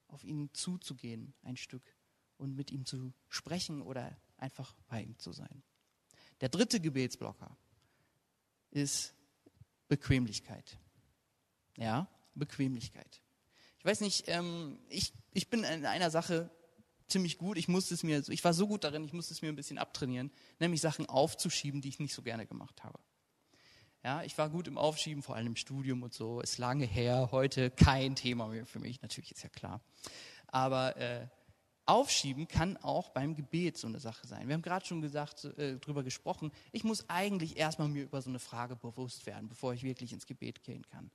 auf 0.09 0.25
ihn 0.25 0.51
zuzugehen 0.53 1.33
ein 1.43 1.57
Stück 1.57 1.97
und 2.39 2.57
mit 2.57 2.73
ihm 2.73 2.85
zu 2.85 3.13
sprechen 3.29 3.83
oder 3.83 4.17
einfach 4.37 4.75
bei 4.89 5.03
ihm 5.03 5.19
zu 5.19 5.33
sein. 5.33 5.63
Der 6.41 6.49
dritte 6.49 6.81
Gebetsblocker 6.81 7.57
ist 8.71 9.15
Bequemlichkeit. 9.91 10.79
Ja, 11.77 12.09
Bequemlichkeit. 12.37 13.21
Ich 13.81 13.85
weiß 13.85 14.01
nicht, 14.03 14.25
ähm, 14.29 14.79
ich, 14.89 15.13
ich 15.33 15.51
bin 15.51 15.65
in 15.65 15.85
einer 15.85 16.13
Sache 16.13 16.49
ziemlich 17.09 17.39
gut. 17.39 17.59
Ich 17.59 17.67
musste 17.67 17.95
es 17.95 18.05
mir, 18.05 18.23
ich 18.29 18.45
war 18.45 18.55
so 18.55 18.69
gut 18.69 18.85
darin, 18.85 19.05
ich 19.05 19.13
musste 19.13 19.35
es 19.35 19.43
mir 19.43 19.49
ein 19.49 19.57
bisschen 19.57 19.79
abtrainieren, 19.79 20.31
nämlich 20.61 20.81
Sachen 20.81 21.07
aufzuschieben, 21.07 21.81
die 21.81 21.89
ich 21.89 21.99
nicht 21.99 22.15
so 22.15 22.23
gerne 22.23 22.47
gemacht 22.47 22.85
habe. 22.85 23.01
Ja, 24.05 24.23
ich 24.23 24.39
war 24.39 24.49
gut 24.49 24.69
im 24.69 24.79
Aufschieben, 24.79 25.25
vor 25.25 25.35
allem 25.35 25.49
im 25.49 25.57
Studium 25.57 26.05
und 26.05 26.15
so. 26.15 26.41
Ist 26.41 26.59
lange 26.59 26.87
her, 26.87 27.31
heute 27.33 27.73
kein 27.73 28.15
Thema 28.15 28.47
mehr 28.47 28.67
für 28.67 28.79
mich, 28.79 29.03
natürlich 29.03 29.33
ist 29.33 29.43
ja 29.43 29.49
klar. 29.49 29.81
Aber 30.47 30.97
äh, 30.97 31.27
Aufschieben 31.91 32.47
kann 32.47 32.77
auch 32.77 33.11
beim 33.11 33.35
Gebet 33.35 33.77
so 33.77 33.89
eine 33.89 33.99
Sache 33.99 34.27
sein. 34.27 34.47
Wir 34.47 34.55
haben 34.55 34.63
gerade 34.63 34.87
schon 34.87 35.01
gesagt, 35.01 35.45
äh, 35.45 35.77
drüber 35.79 36.05
gesprochen. 36.05 36.53
Ich 36.71 36.85
muss 36.85 37.09
eigentlich 37.09 37.57
erstmal 37.57 37.89
mir 37.89 38.05
über 38.05 38.23
so 38.23 38.31
eine 38.31 38.39
Frage 38.39 38.77
bewusst 38.77 39.27
werden, 39.27 39.49
bevor 39.49 39.75
ich 39.75 39.83
wirklich 39.83 40.13
ins 40.13 40.27
Gebet 40.27 40.63
gehen 40.63 40.87
kann. 40.87 41.11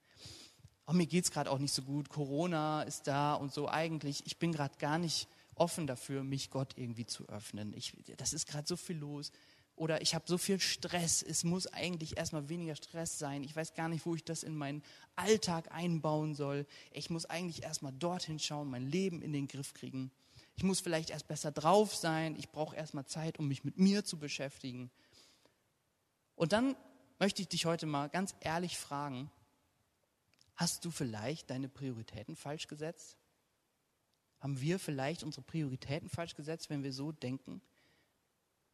Oh, 0.85 0.93
mir 0.93 1.07
geht's 1.07 1.31
gerade 1.31 1.49
auch 1.49 1.59
nicht 1.59 1.73
so 1.73 1.81
gut. 1.81 2.09
Corona 2.09 2.83
ist 2.83 3.07
da 3.07 3.35
und 3.35 3.53
so. 3.53 3.69
Eigentlich, 3.69 4.23
ich 4.25 4.37
bin 4.37 4.51
gerade 4.51 4.77
gar 4.77 4.99
nicht 4.99 5.29
offen 5.55 5.87
dafür, 5.87 6.23
mich 6.25 6.49
Gott 6.49 6.73
irgendwie 6.77 7.05
zu 7.05 7.27
öffnen. 7.29 7.73
Ich, 7.73 7.93
das 8.17 8.33
ist 8.33 8.45
gerade 8.45 8.67
so 8.67 8.75
viel 8.75 8.97
los 8.97 9.31
oder 9.77 10.01
ich 10.01 10.15
habe 10.15 10.25
so 10.27 10.37
viel 10.37 10.59
Stress, 10.59 11.21
es 11.21 11.43
muss 11.43 11.67
eigentlich 11.67 12.17
erstmal 12.17 12.49
weniger 12.49 12.75
Stress 12.75 13.19
sein. 13.19 13.43
Ich 13.43 13.55
weiß 13.55 13.73
gar 13.73 13.89
nicht, 13.89 14.05
wo 14.05 14.15
ich 14.15 14.23
das 14.23 14.43
in 14.43 14.55
meinen 14.55 14.83
Alltag 15.15 15.71
einbauen 15.71 16.33
soll. 16.33 16.65
Ich 16.91 17.09
muss 17.09 17.25
eigentlich 17.25 17.63
erstmal 17.63 17.91
dorthin 17.93 18.39
schauen, 18.39 18.69
mein 18.69 18.89
Leben 18.89 19.21
in 19.21 19.33
den 19.33 19.47
Griff 19.47 19.73
kriegen. 19.73 20.11
Ich 20.55 20.63
muss 20.63 20.79
vielleicht 20.79 21.09
erst 21.09 21.27
besser 21.27 21.51
drauf 21.51 21.95
sein, 21.95 22.35
ich 22.37 22.49
brauche 22.49 22.75
erstmal 22.75 23.05
Zeit, 23.05 23.39
um 23.39 23.47
mich 23.47 23.63
mit 23.63 23.77
mir 23.77 24.05
zu 24.05 24.17
beschäftigen. 24.17 24.89
Und 26.35 26.53
dann 26.53 26.75
möchte 27.19 27.41
ich 27.41 27.49
dich 27.49 27.65
heute 27.65 27.85
mal 27.85 28.09
ganz 28.09 28.35
ehrlich 28.39 28.77
fragen, 28.77 29.29
hast 30.55 30.85
du 30.85 30.91
vielleicht 30.91 31.49
deine 31.49 31.67
Prioritäten 31.67 32.35
falsch 32.35 32.67
gesetzt? 32.67 33.17
Haben 34.39 34.61
wir 34.61 34.79
vielleicht 34.79 35.23
unsere 35.23 35.41
Prioritäten 35.41 36.09
falsch 36.09 36.35
gesetzt, 36.35 36.69
wenn 36.69 36.83
wir 36.83 36.93
so 36.93 37.11
denken? 37.11 37.61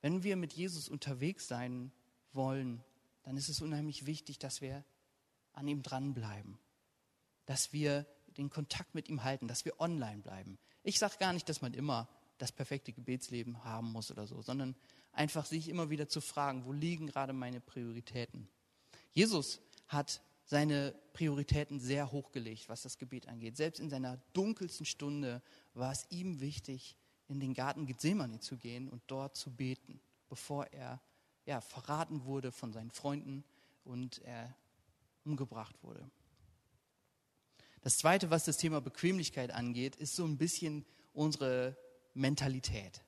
Wenn 0.01 0.23
wir 0.23 0.35
mit 0.35 0.53
Jesus 0.53 0.89
unterwegs 0.89 1.47
sein 1.47 1.91
wollen, 2.33 2.83
dann 3.23 3.37
ist 3.37 3.49
es 3.49 3.61
unheimlich 3.61 4.05
wichtig, 4.05 4.39
dass 4.39 4.61
wir 4.61 4.83
an 5.53 5.67
ihm 5.67 5.83
dranbleiben, 5.83 6.57
dass 7.45 7.73
wir 7.73 8.05
den 8.37 8.49
Kontakt 8.49 8.95
mit 8.95 9.09
ihm 9.09 9.23
halten, 9.23 9.47
dass 9.47 9.65
wir 9.65 9.79
online 9.79 10.21
bleiben. 10.21 10.57
Ich 10.83 10.99
sage 10.99 11.15
gar 11.19 11.33
nicht, 11.33 11.47
dass 11.49 11.61
man 11.61 11.73
immer 11.73 12.07
das 12.37 12.51
perfekte 12.51 12.91
Gebetsleben 12.91 13.63
haben 13.63 13.91
muss 13.91 14.11
oder 14.11 14.25
so, 14.25 14.41
sondern 14.41 14.75
einfach 15.11 15.45
sich 15.45 15.69
immer 15.69 15.89
wieder 15.89 16.07
zu 16.07 16.21
fragen, 16.21 16.65
wo 16.65 16.71
liegen 16.71 17.07
gerade 17.07 17.33
meine 17.33 17.59
Prioritäten? 17.59 18.47
Jesus 19.11 19.59
hat 19.87 20.21
seine 20.45 20.95
Prioritäten 21.13 21.79
sehr 21.79 22.11
hochgelegt, 22.11 22.67
was 22.67 22.81
das 22.81 22.97
Gebet 22.97 23.27
angeht. 23.27 23.57
Selbst 23.57 23.79
in 23.79 23.89
seiner 23.89 24.17
dunkelsten 24.33 24.85
Stunde 24.85 25.41
war 25.73 25.91
es 25.91 26.07
ihm 26.09 26.39
wichtig, 26.39 26.97
in 27.27 27.39
den 27.39 27.53
Garten 27.53 27.85
Gethsemane 27.85 28.39
zu 28.39 28.57
gehen 28.57 28.89
und 28.89 29.01
dort 29.07 29.37
zu 29.37 29.51
beten, 29.51 30.01
bevor 30.27 30.65
er 30.67 30.99
ja, 31.45 31.61
verraten 31.61 32.25
wurde 32.25 32.51
von 32.51 32.73
seinen 32.73 32.91
Freunden 32.91 33.43
und 33.83 34.19
er 34.19 34.53
umgebracht 35.23 35.81
wurde. 35.83 36.09
Das 37.81 37.97
Zweite, 37.97 38.29
was 38.29 38.45
das 38.45 38.57
Thema 38.57 38.79
Bequemlichkeit 38.79 39.51
angeht, 39.51 39.95
ist 39.95 40.15
so 40.15 40.25
ein 40.25 40.37
bisschen 40.37 40.85
unsere 41.13 41.75
Mentalität. 42.13 43.01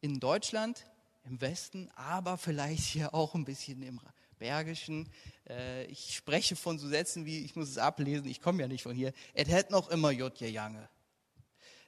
In 0.00 0.18
Deutschland, 0.18 0.86
im 1.24 1.40
Westen, 1.40 1.90
aber 1.94 2.38
vielleicht 2.38 2.84
hier 2.84 3.14
auch 3.14 3.34
ein 3.34 3.44
bisschen 3.44 3.82
im 3.82 4.00
Bergischen. 4.38 5.08
Äh, 5.48 5.84
ich 5.84 6.16
spreche 6.16 6.56
von 6.56 6.78
so 6.78 6.88
Sätzen 6.88 7.26
wie, 7.26 7.44
ich 7.44 7.54
muss 7.54 7.68
es 7.68 7.78
ablesen, 7.78 8.26
ich 8.26 8.40
komme 8.40 8.62
ja 8.62 8.68
nicht 8.68 8.82
von 8.82 8.94
hier, 8.94 9.12
et 9.34 9.48
hätt 9.48 9.70
noch 9.70 9.88
immer 9.88 10.10
jod 10.10 10.38
je 10.38 10.48
jange. 10.48 10.88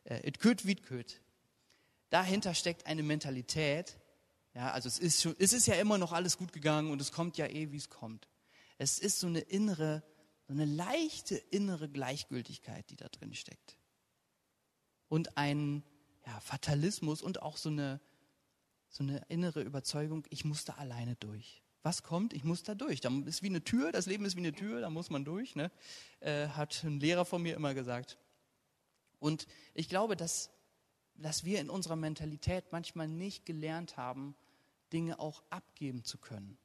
Et 0.04 0.38
küt 0.38 0.66
wie 0.66 0.76
küt. 0.76 1.22
Dahinter 2.10 2.54
steckt 2.54 2.86
eine 2.86 3.02
Mentalität, 3.02 3.98
ja, 4.54 4.70
also 4.70 4.86
es 4.86 5.00
ist, 5.00 5.22
schon, 5.22 5.34
es 5.38 5.52
ist 5.52 5.66
ja 5.66 5.74
immer 5.74 5.98
noch 5.98 6.12
alles 6.12 6.38
gut 6.38 6.52
gegangen 6.52 6.92
und 6.92 7.00
es 7.00 7.10
kommt 7.10 7.36
ja 7.38 7.46
eh, 7.46 7.72
wie 7.72 7.76
es 7.76 7.90
kommt. 7.90 8.28
Es 8.78 8.98
ist 9.00 9.18
so 9.18 9.26
eine 9.26 9.40
innere, 9.40 10.04
so 10.46 10.52
eine 10.52 10.64
leichte 10.64 11.37
innere 11.37 11.88
Gleichgültigkeit, 11.88 12.88
die 12.90 12.96
da 12.96 13.09
drin 13.09 13.35
steckt. 13.35 13.78
Und 15.09 15.37
ein 15.37 15.83
ja, 16.26 16.40
Fatalismus 16.40 17.22
und 17.22 17.42
auch 17.42 17.57
so 17.57 17.68
eine, 17.68 18.00
so 18.88 19.02
eine 19.02 19.24
innere 19.28 19.62
Überzeugung, 19.62 20.26
ich 20.30 20.44
muss 20.44 20.64
da 20.64 20.74
alleine 20.74 21.16
durch. 21.16 21.62
Was 21.83 22.02
kommt? 22.02 22.33
Ich 22.33 22.44
muss 22.44 22.62
da 22.62 22.74
durch. 22.74 23.00
Da 23.00 23.11
ist 23.26 23.42
wie 23.42 23.48
eine 23.48 23.62
Tür, 23.62 23.92
das 23.92 24.07
Leben 24.07 24.24
ist 24.24 24.37
wie 24.37 24.40
eine 24.40 24.52
Tür, 24.52 24.80
da 24.80 24.90
muss 24.90 25.11
man 25.11 25.24
durch, 25.24 25.54
ne? 25.54 25.70
äh, 26.20 26.48
hat 26.48 26.83
ein 26.85 26.98
Lehrer 26.98 27.24
von 27.24 27.42
mir 27.42 27.54
immer 27.54 27.74
gesagt. 27.74 28.18
Und 29.18 29.46
ich 29.74 29.88
glaube, 29.88 30.16
dass, 30.16 30.50
dass 31.14 31.44
wir 31.44 31.61
in 31.61 31.70
unserer 31.70 31.96
Mentalität 31.96 32.72
manchmal 32.72 33.09
nicht 33.09 33.44
gelernt 33.46 33.96
haben, 33.96 34.35
Dinge 34.92 35.18
auch 35.18 35.42
abgeben 35.50 36.04
zu 36.04 36.18
können. 36.18 36.59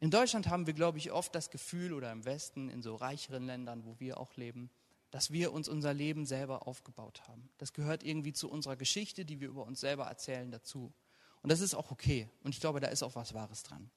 In 0.00 0.10
Deutschland 0.10 0.48
haben 0.48 0.66
wir, 0.66 0.72
glaube 0.72 0.96
ich, 0.96 1.12
oft 1.12 1.34
das 1.34 1.50
Gefühl, 1.50 1.92
oder 1.92 2.10
im 2.10 2.24
Westen, 2.24 2.70
in 2.70 2.82
so 2.82 2.96
reicheren 2.96 3.44
Ländern, 3.44 3.84
wo 3.84 4.00
wir 4.00 4.18
auch 4.18 4.34
leben, 4.36 4.70
dass 5.10 5.30
wir 5.30 5.52
uns 5.52 5.68
unser 5.68 5.92
Leben 5.92 6.24
selber 6.24 6.66
aufgebaut 6.66 7.28
haben. 7.28 7.50
Das 7.58 7.74
gehört 7.74 8.02
irgendwie 8.02 8.32
zu 8.32 8.50
unserer 8.50 8.76
Geschichte, 8.76 9.26
die 9.26 9.40
wir 9.40 9.48
über 9.48 9.66
uns 9.66 9.80
selber 9.80 10.06
erzählen, 10.06 10.50
dazu. 10.50 10.94
Und 11.42 11.52
das 11.52 11.60
ist 11.60 11.74
auch 11.74 11.90
okay. 11.90 12.30
Und 12.42 12.54
ich 12.54 12.60
glaube, 12.60 12.80
da 12.80 12.88
ist 12.88 13.02
auch 13.02 13.14
was 13.14 13.34
Wahres 13.34 13.62
dran. 13.62 13.90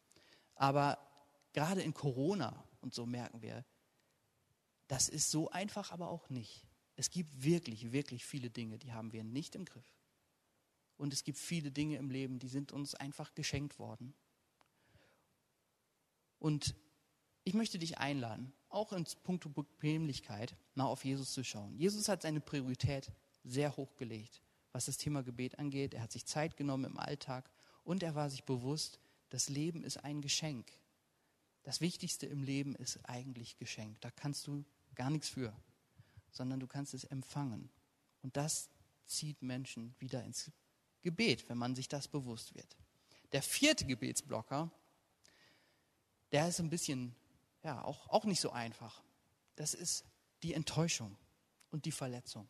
Aber 0.56 0.98
gerade 1.54 1.82
in 1.82 1.94
Corona 1.94 2.68
und 2.82 2.94
so 2.94 3.06
merken 3.06 3.42
wir, 3.42 3.64
das 4.88 5.08
ist 5.08 5.32
so 5.32 5.50
einfach 5.52 5.92
aber 5.92 6.10
auch 6.10 6.30
nicht. 6.30 6.68
Es 6.98 7.12
gibt 7.12 7.44
wirklich, 7.44 7.94
wirklich 7.94 8.26
viele 8.26 8.50
Dinge, 8.50 8.78
die 8.78 8.92
haben 8.92 9.14
wir 9.14 9.24
nicht 9.24 9.56
im 9.56 9.64
Griff. 9.64 9.96
Und 10.98 11.14
es 11.14 11.24
gibt 11.24 11.38
viele 11.38 11.72
Dinge 11.72 11.98
im 11.98 12.10
Leben, 12.10 12.40
die 12.40 12.50
sind 12.50 12.72
uns 12.72 12.94
einfach 12.94 13.34
geschenkt 13.34 13.80
worden. 13.80 14.14
Und 16.44 16.76
ich 17.46 17.54
möchte 17.54 17.80
dich 17.80 18.00
einladen, 18.00 18.52
auch 18.68 18.92
ins 18.92 19.16
Punkt 19.16 19.48
Bequemlichkeit 19.56 20.58
mal 20.76 20.88
auf 20.88 21.06
Jesus 21.06 21.32
zu 21.32 21.42
schauen. 21.42 21.74
Jesus 21.78 22.10
hat 22.10 22.22
seine 22.22 22.42
Priorität 22.42 23.14
sehr 23.46 23.78
hoch 23.78 23.96
gelegt, 23.96 24.42
was 24.74 24.88
das 24.88 24.98
Thema 24.98 25.24
Gebet 25.24 25.58
angeht. 25.58 25.94
Er 25.94 26.02
hat 26.02 26.12
sich 26.12 26.26
Zeit 26.26 26.58
genommen 26.58 26.84
im 26.84 27.00
Alltag 27.00 27.50
und 27.86 28.04
er 28.04 28.16
war 28.16 28.30
sich 28.30 28.44
bewusst, 28.44 29.00
das 29.30 29.48
Leben 29.48 29.86
ist 29.86 30.04
ein 30.04 30.20
Geschenk. 30.20 30.70
Das 31.64 31.80
Wichtigste 31.80 32.26
im 32.26 32.44
Leben 32.44 32.76
ist 32.76 33.00
eigentlich 33.06 33.56
Geschenk. 33.56 34.02
Da 34.02 34.12
kannst 34.12 34.46
du 34.46 34.66
gar 34.96 35.10
nichts 35.10 35.30
für, 35.30 35.56
sondern 36.34 36.60
du 36.60 36.68
kannst 36.68 36.94
es 36.94 37.06
empfangen. 37.06 37.70
Und 38.22 38.36
das 38.36 38.70
zieht 39.06 39.42
Menschen 39.42 39.96
wieder 39.98 40.22
ins 40.26 40.52
Gebet, 41.04 41.48
wenn 41.48 41.58
man 41.58 41.74
sich 41.74 41.88
das 41.88 42.10
bewusst 42.10 42.54
wird. 42.54 42.76
Der 43.32 43.42
vierte 43.42 43.86
Gebetsblocker 43.86 44.70
der 46.34 46.48
ist 46.48 46.60
ein 46.60 46.70
bisschen, 46.70 47.16
ja, 47.64 47.84
auch, 47.84 48.10
auch 48.10 48.26
nicht 48.26 48.42
so 48.42 48.52
einfach. 48.52 49.02
Das 49.56 49.74
ist 49.74 50.04
die 50.42 50.54
Enttäuschung 50.54 51.16
und 51.70 51.86
die 51.86 51.92
Verletzung. 51.92 52.50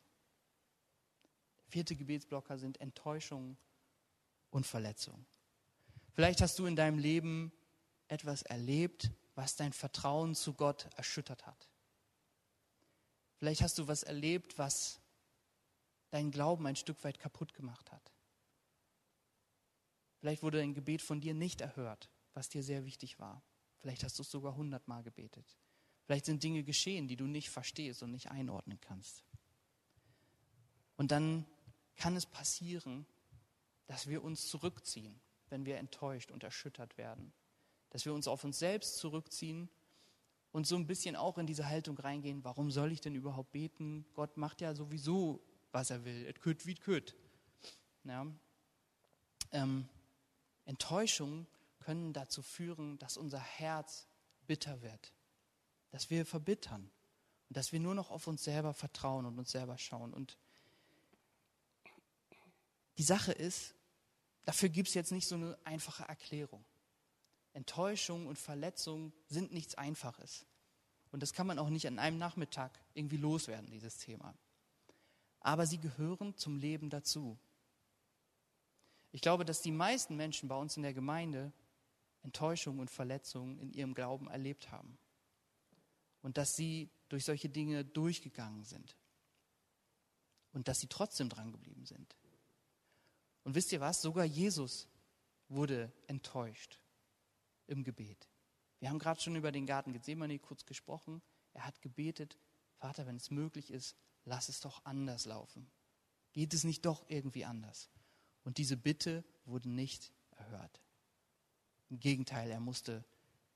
Der 1.65 1.72
vierte 1.74 1.96
Gebetsblocker 1.96 2.58
sind 2.58 2.80
Enttäuschung 2.80 3.58
und 4.50 4.65
Verletzung. 4.65 5.26
Vielleicht 6.13 6.41
hast 6.41 6.58
du 6.58 6.65
in 6.65 6.76
deinem 6.76 6.98
Leben 6.98 7.52
etwas 8.08 8.43
erlebt, 8.43 9.12
was 9.36 9.56
dein 9.56 9.74
Vertrauen 9.74 10.34
zu 10.34 10.54
Gott 10.54 10.88
erschüttert 10.96 11.46
hat. 11.46 11.69
Vielleicht 13.38 13.62
hast 13.62 13.78
du 13.80 13.88
was 13.88 14.04
erlebt, 14.04 14.58
was 14.58 15.02
deinen 16.12 16.32
Glauben 16.32 16.65
ein 16.67 16.76
Stück 16.76 17.04
weit 17.04 17.19
kaputt 17.19 17.54
gemacht 17.54 17.91
hat. 17.91 18.13
Vielleicht 20.19 20.41
wurde 20.41 20.62
ein 20.62 20.74
Gebet 20.74 21.02
von 21.02 21.19
dir 21.19 21.34
nicht 21.34 21.60
erhört, 21.60 22.10
was 22.34 22.48
dir 22.48 22.63
sehr 22.63 22.86
wichtig 22.86 23.19
war. 23.19 23.43
Vielleicht 23.84 24.06
hast 24.06 24.17
du 24.17 24.24
es 24.24 24.32
sogar 24.32 24.56
hundertmal 24.56 25.04
gebetet. 25.04 25.46
Vielleicht 26.06 26.24
sind 26.24 26.41
Dinge 26.41 26.63
geschehen, 26.63 27.10
die 27.10 27.17
du 27.17 27.28
nicht 27.28 27.50
verstehst 27.50 28.02
und 28.02 28.12
nicht 28.12 28.32
einordnen 28.32 28.80
kannst. 28.80 29.26
Und 30.96 31.12
dann 31.12 31.46
kann 31.98 32.15
es 32.15 32.26
passieren, 32.26 33.06
dass 33.88 34.08
wir 34.08 34.24
uns 34.24 34.48
zurückziehen, 34.48 35.19
wenn 35.50 35.65
wir 35.65 35.80
enttäuscht 35.80 36.32
und 36.32 36.46
erschüttert 36.46 36.98
werden. 36.98 37.34
Dass 37.89 38.06
wir 38.06 38.13
uns 38.13 38.30
auf 38.30 38.46
uns 38.46 38.58
selbst 38.58 39.00
zurückziehen 39.00 39.69
und 40.54 40.65
so 40.65 40.78
ein 40.78 40.88
bisschen 40.88 41.17
auch 41.17 41.38
in 41.38 41.46
diese 41.46 41.67
Haltung 41.67 41.98
reingehen, 41.98 42.46
warum 42.46 42.72
soll 42.72 42.93
ich 42.93 43.02
denn 43.02 43.15
überhaupt 43.15 43.52
beten? 43.52 44.06
Gott 44.13 44.38
macht 44.38 44.62
ja 44.62 44.74
sowieso, 44.76 45.43
was 45.74 45.89
er 45.89 46.06
will. 46.06 46.26
Et 46.26 46.39
kütt 46.39 46.65
wie 46.65 46.76
kütt. 46.76 47.17
Ja. 48.06 48.26
Ähm, 49.52 49.89
Enttäuschung 50.63 51.48
können 51.84 52.13
dazu 52.13 52.41
führen, 52.41 52.98
dass 53.00 53.17
unser 53.17 53.39
Herz 53.39 54.08
bitter 54.48 54.82
wird, 54.82 55.13
dass 55.91 56.10
wir 56.10 56.26
verbittern 56.26 56.89
und 57.50 57.58
dass 57.58 57.72
wir 57.72 57.80
nur 57.80 57.96
noch 57.96 58.12
auf 58.12 58.28
uns 58.28 58.43
selber 58.43 58.74
vertrauen 58.74 59.26
und 59.26 59.38
uns 59.38 59.52
selber 59.52 59.78
schauen. 59.78 60.13
Und 60.13 60.38
die 62.98 63.04
Sache 63.04 63.32
ist, 63.32 63.76
dafür 64.46 64.69
gibt 64.69 64.89
es 64.89 64.93
jetzt 64.93 65.12
nicht 65.12 65.28
so 65.28 65.36
eine 65.36 65.58
einfache 65.63 66.04
Erklärung. 66.04 66.63
Enttäuschung 67.54 68.28
und 68.28 68.38
Verletzung 68.38 69.13
sind 69.28 69.52
nichts 69.52 69.76
Einfaches. 69.76 70.46
Und 71.12 71.22
das 71.22 71.34
kann 71.34 71.46
man 71.46 71.60
auch 71.60 71.69
nicht 71.69 71.88
an 71.88 72.00
einem 72.00 72.17
Nachmittag 72.17 72.80
irgendwie 72.96 73.17
loswerden, 73.17 73.69
dieses 73.69 74.00
Thema. 74.00 74.34
Aber 75.39 75.67
sie 75.67 75.78
gehören 75.78 76.36
zum 76.38 76.58
Leben 76.58 76.89
dazu. 76.89 77.38
Ich 79.12 79.22
glaube, 79.22 79.46
dass 79.46 79.62
die 79.62 79.72
meisten 79.72 80.15
Menschen 80.15 80.50
bei 80.50 80.56
uns 80.56 80.76
in 80.76 80.82
der 80.82 80.93
Gemeinde 80.93 81.54
Enttäuschung 82.23 82.79
und 82.79 82.89
Verletzung 82.89 83.57
in 83.59 83.73
ihrem 83.73 83.93
Glauben 83.93 84.27
erlebt 84.27 84.71
haben. 84.71 84.97
Und 86.21 86.38
dass 86.38 86.55
sie 86.55 86.89
durch 87.09 87.25
solche 87.25 87.49
Dinge 87.49 87.83
durchgegangen 87.86 88.63
sind. 88.63 88.97
Und 90.53 90.67
dass 90.67 90.79
sie 90.79 90.88
trotzdem 90.88 91.29
dran 91.29 91.51
geblieben 91.51 91.86
sind. 91.86 92.15
Und 93.43 93.55
wisst 93.55 93.71
ihr 93.71 93.81
was? 93.81 94.01
Sogar 94.01 94.25
Jesus 94.25 94.88
wurde 95.49 95.91
enttäuscht 96.07 96.79
im 97.67 97.83
Gebet. 97.83 98.29
Wir 98.79 98.89
haben 98.89 98.99
gerade 98.99 99.21
schon 99.21 99.36
über 99.36 99.51
den 99.51 99.65
Garten 99.65 99.93
Gethsemane 99.93 100.39
kurz 100.39 100.65
gesprochen. 100.65 101.21
Er 101.53 101.65
hat 101.65 101.81
gebetet, 101.81 102.38
Vater, 102.75 103.05
wenn 103.05 103.17
es 103.17 103.31
möglich 103.31 103.71
ist, 103.71 103.95
lass 104.25 104.49
es 104.49 104.59
doch 104.59 104.83
anders 104.86 105.25
laufen. 105.25 105.69
Geht 106.33 106.53
es 106.53 106.63
nicht 106.63 106.86
doch 106.86 107.05
irgendwie 107.09 107.45
anders? 107.45 107.89
Und 108.43 108.57
diese 108.57 108.75
Bitte 108.75 109.23
wurde 109.45 109.69
nicht 109.69 110.12
erhört. 110.31 110.81
Im 111.89 112.00
Gegenteil, 112.00 112.50
er 112.50 112.60
musste 112.60 113.04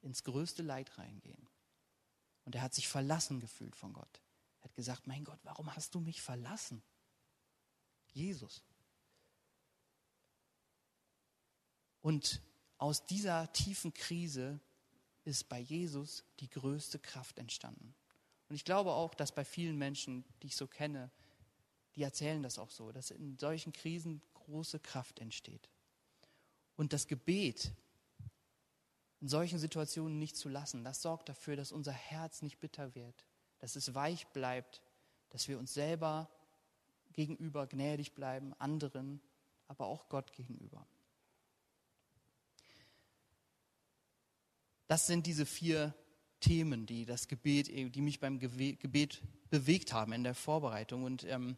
ins 0.01 0.23
größte 0.23 0.63
Leid 0.63 0.97
reingehen. 0.97 1.47
Und 2.45 2.55
er 2.55 2.61
hat 2.61 2.73
sich 2.73 2.87
verlassen 2.87 3.39
gefühlt 3.39 3.75
von 3.75 3.93
Gott. 3.93 4.21
Er 4.61 4.65
hat 4.65 4.75
gesagt, 4.75 5.07
mein 5.07 5.23
Gott, 5.23 5.39
warum 5.43 5.75
hast 5.75 5.95
du 5.95 5.99
mich 5.99 6.21
verlassen? 6.21 6.81
Jesus. 8.13 8.63
Und 12.01 12.41
aus 12.77 13.05
dieser 13.05 13.51
tiefen 13.53 13.93
Krise 13.93 14.59
ist 15.25 15.49
bei 15.49 15.59
Jesus 15.59 16.23
die 16.39 16.49
größte 16.49 16.99
Kraft 16.99 17.37
entstanden. 17.37 17.93
Und 18.47 18.55
ich 18.55 18.63
glaube 18.63 18.93
auch, 18.93 19.13
dass 19.13 19.33
bei 19.33 19.43
vielen 19.43 19.77
Menschen, 19.77 20.23
die 20.41 20.47
ich 20.47 20.55
so 20.55 20.67
kenne, 20.67 21.11
die 21.95 22.03
erzählen 22.03 22.41
das 22.43 22.59
auch 22.59 22.71
so, 22.71 22.91
dass 22.91 23.11
in 23.11 23.37
solchen 23.37 23.73
Krisen 23.73 24.21
große 24.35 24.79
Kraft 24.79 25.19
entsteht. 25.19 25.69
Und 26.77 26.93
das 26.93 27.07
Gebet 27.07 27.73
in 29.19 29.27
solchen 29.27 29.59
Situationen 29.59 30.19
nicht 30.19 30.37
zu 30.37 30.49
lassen, 30.49 30.83
das 30.83 31.01
sorgt 31.01 31.29
dafür, 31.29 31.55
dass 31.55 31.71
unser 31.71 31.91
Herz 31.91 32.41
nicht 32.41 32.59
bitter 32.59 32.93
wird, 32.95 33.25
dass 33.59 33.75
es 33.75 33.95
weich 33.95 34.27
bleibt, 34.27 34.81
dass 35.29 35.47
wir 35.47 35.57
uns 35.57 35.73
selber 35.73 36.29
gegenüber 37.13 37.65
gnädig 37.67 38.13
bleiben, 38.13 38.53
anderen, 38.59 39.21
aber 39.67 39.87
auch 39.87 40.07
Gott 40.07 40.33
gegenüber. 40.33 40.87
Das 44.87 45.07
sind 45.07 45.25
diese 45.25 45.45
vier 45.45 45.93
Themen, 46.39 46.85
die 46.85 47.05
das 47.05 47.27
Gebet, 47.27 47.67
die 47.67 48.01
mich 48.01 48.19
beim 48.19 48.39
Gebet 48.39 49.21
bewegt 49.49 49.91
haben 49.93 50.13
in 50.13 50.23
der 50.23 50.35
Vorbereitung. 50.35 51.03
Und 51.03 51.23
ähm, 51.25 51.57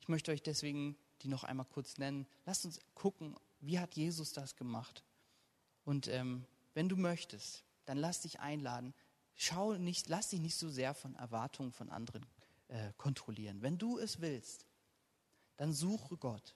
ich 0.00 0.08
möchte 0.08 0.32
euch 0.32 0.42
deswegen 0.42 0.96
die 1.22 1.28
noch 1.28 1.44
einmal 1.44 1.66
kurz 1.66 1.98
nennen. 1.98 2.26
Lasst 2.44 2.64
uns 2.64 2.80
gucken, 2.94 3.36
wie 3.60 3.78
hat 3.78 3.94
Jesus 3.94 4.32
das 4.32 4.56
gemacht? 4.56 5.04
Und 5.84 6.08
ähm, 6.08 6.46
wenn 6.74 6.88
du 6.88 6.96
möchtest, 6.96 7.64
dann 7.86 7.98
lass 7.98 8.20
dich 8.20 8.40
einladen. 8.40 8.94
Schau 9.34 9.74
nicht, 9.74 10.08
lass 10.08 10.28
dich 10.28 10.40
nicht 10.40 10.56
so 10.56 10.68
sehr 10.68 10.94
von 10.94 11.14
Erwartungen 11.16 11.72
von 11.72 11.90
anderen 11.90 12.26
äh, 12.68 12.92
kontrollieren. 12.96 13.62
Wenn 13.62 13.78
du 13.78 13.98
es 13.98 14.20
willst, 14.20 14.66
dann 15.56 15.72
suche 15.72 16.16
Gott 16.16 16.54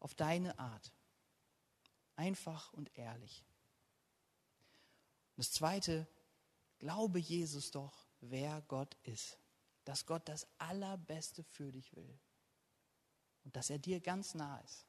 auf 0.00 0.14
deine 0.14 0.58
Art. 0.58 0.92
Einfach 2.16 2.72
und 2.72 2.96
ehrlich. 2.96 3.44
Und 5.36 5.44
das 5.44 5.52
Zweite, 5.52 6.06
glaube 6.78 7.18
Jesus 7.18 7.70
doch, 7.70 8.06
wer 8.20 8.62
Gott 8.62 8.96
ist. 9.02 9.38
Dass 9.84 10.06
Gott 10.06 10.28
das 10.28 10.46
Allerbeste 10.58 11.42
für 11.42 11.72
dich 11.72 11.94
will. 11.96 12.18
Und 13.44 13.56
dass 13.56 13.68
er 13.70 13.78
dir 13.78 14.00
ganz 14.00 14.34
nah 14.34 14.58
ist. 14.60 14.86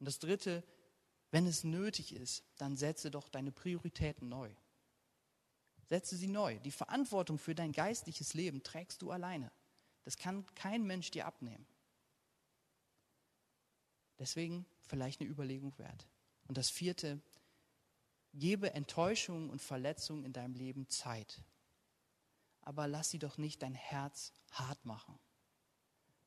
Und 0.00 0.06
das 0.06 0.18
Dritte, 0.18 0.64
wenn 1.32 1.46
es 1.46 1.64
nötig 1.64 2.14
ist, 2.14 2.44
dann 2.58 2.76
setze 2.76 3.10
doch 3.10 3.28
deine 3.28 3.50
Prioritäten 3.50 4.28
neu. 4.28 4.54
Setze 5.86 6.16
sie 6.16 6.28
neu. 6.28 6.58
Die 6.60 6.70
Verantwortung 6.70 7.38
für 7.38 7.54
dein 7.54 7.72
geistliches 7.72 8.34
Leben 8.34 8.62
trägst 8.62 9.00
du 9.02 9.10
alleine. 9.10 9.50
Das 10.04 10.18
kann 10.18 10.46
kein 10.54 10.84
Mensch 10.84 11.10
dir 11.10 11.26
abnehmen. 11.26 11.66
Deswegen 14.18 14.66
vielleicht 14.86 15.20
eine 15.20 15.30
Überlegung 15.30 15.76
wert. 15.78 16.06
Und 16.48 16.58
das 16.58 16.68
vierte, 16.68 17.20
gebe 18.34 18.74
Enttäuschungen 18.74 19.48
und 19.48 19.62
Verletzungen 19.62 20.24
in 20.24 20.34
deinem 20.34 20.54
Leben 20.54 20.88
Zeit. 20.90 21.42
Aber 22.60 22.86
lass 22.86 23.10
sie 23.10 23.18
doch 23.18 23.38
nicht 23.38 23.62
dein 23.62 23.74
Herz 23.74 24.32
hart 24.50 24.84
machen, 24.84 25.18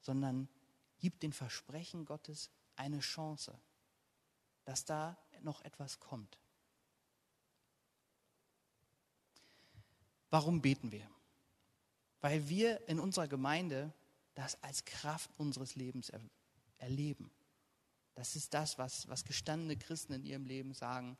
sondern 0.01 0.49
gib 0.97 1.19
den 1.19 1.31
Versprechen 1.31 2.05
Gottes 2.05 2.49
eine 2.75 2.99
Chance, 2.99 3.59
dass 4.65 4.85
da 4.85 5.17
noch 5.41 5.61
etwas 5.61 5.99
kommt. 5.99 6.37
Warum 10.29 10.61
beten 10.61 10.91
wir? 10.91 11.09
weil 12.25 12.49
wir 12.49 12.89
in 12.89 12.99
unserer 12.99 13.27
Gemeinde 13.27 13.93
das 14.33 14.57
als 14.63 14.83
Kraft 14.83 15.29
unseres 15.37 15.75
Lebens 15.75 16.09
er 16.09 16.19
erleben. 16.79 17.29
Das 18.15 18.35
ist 18.35 18.51
das, 18.55 18.79
was, 18.79 19.07
was 19.07 19.25
gestandene 19.25 19.77
Christen 19.77 20.13
in 20.13 20.25
ihrem 20.25 20.47
Leben 20.47 20.73
sagen. 20.73 21.19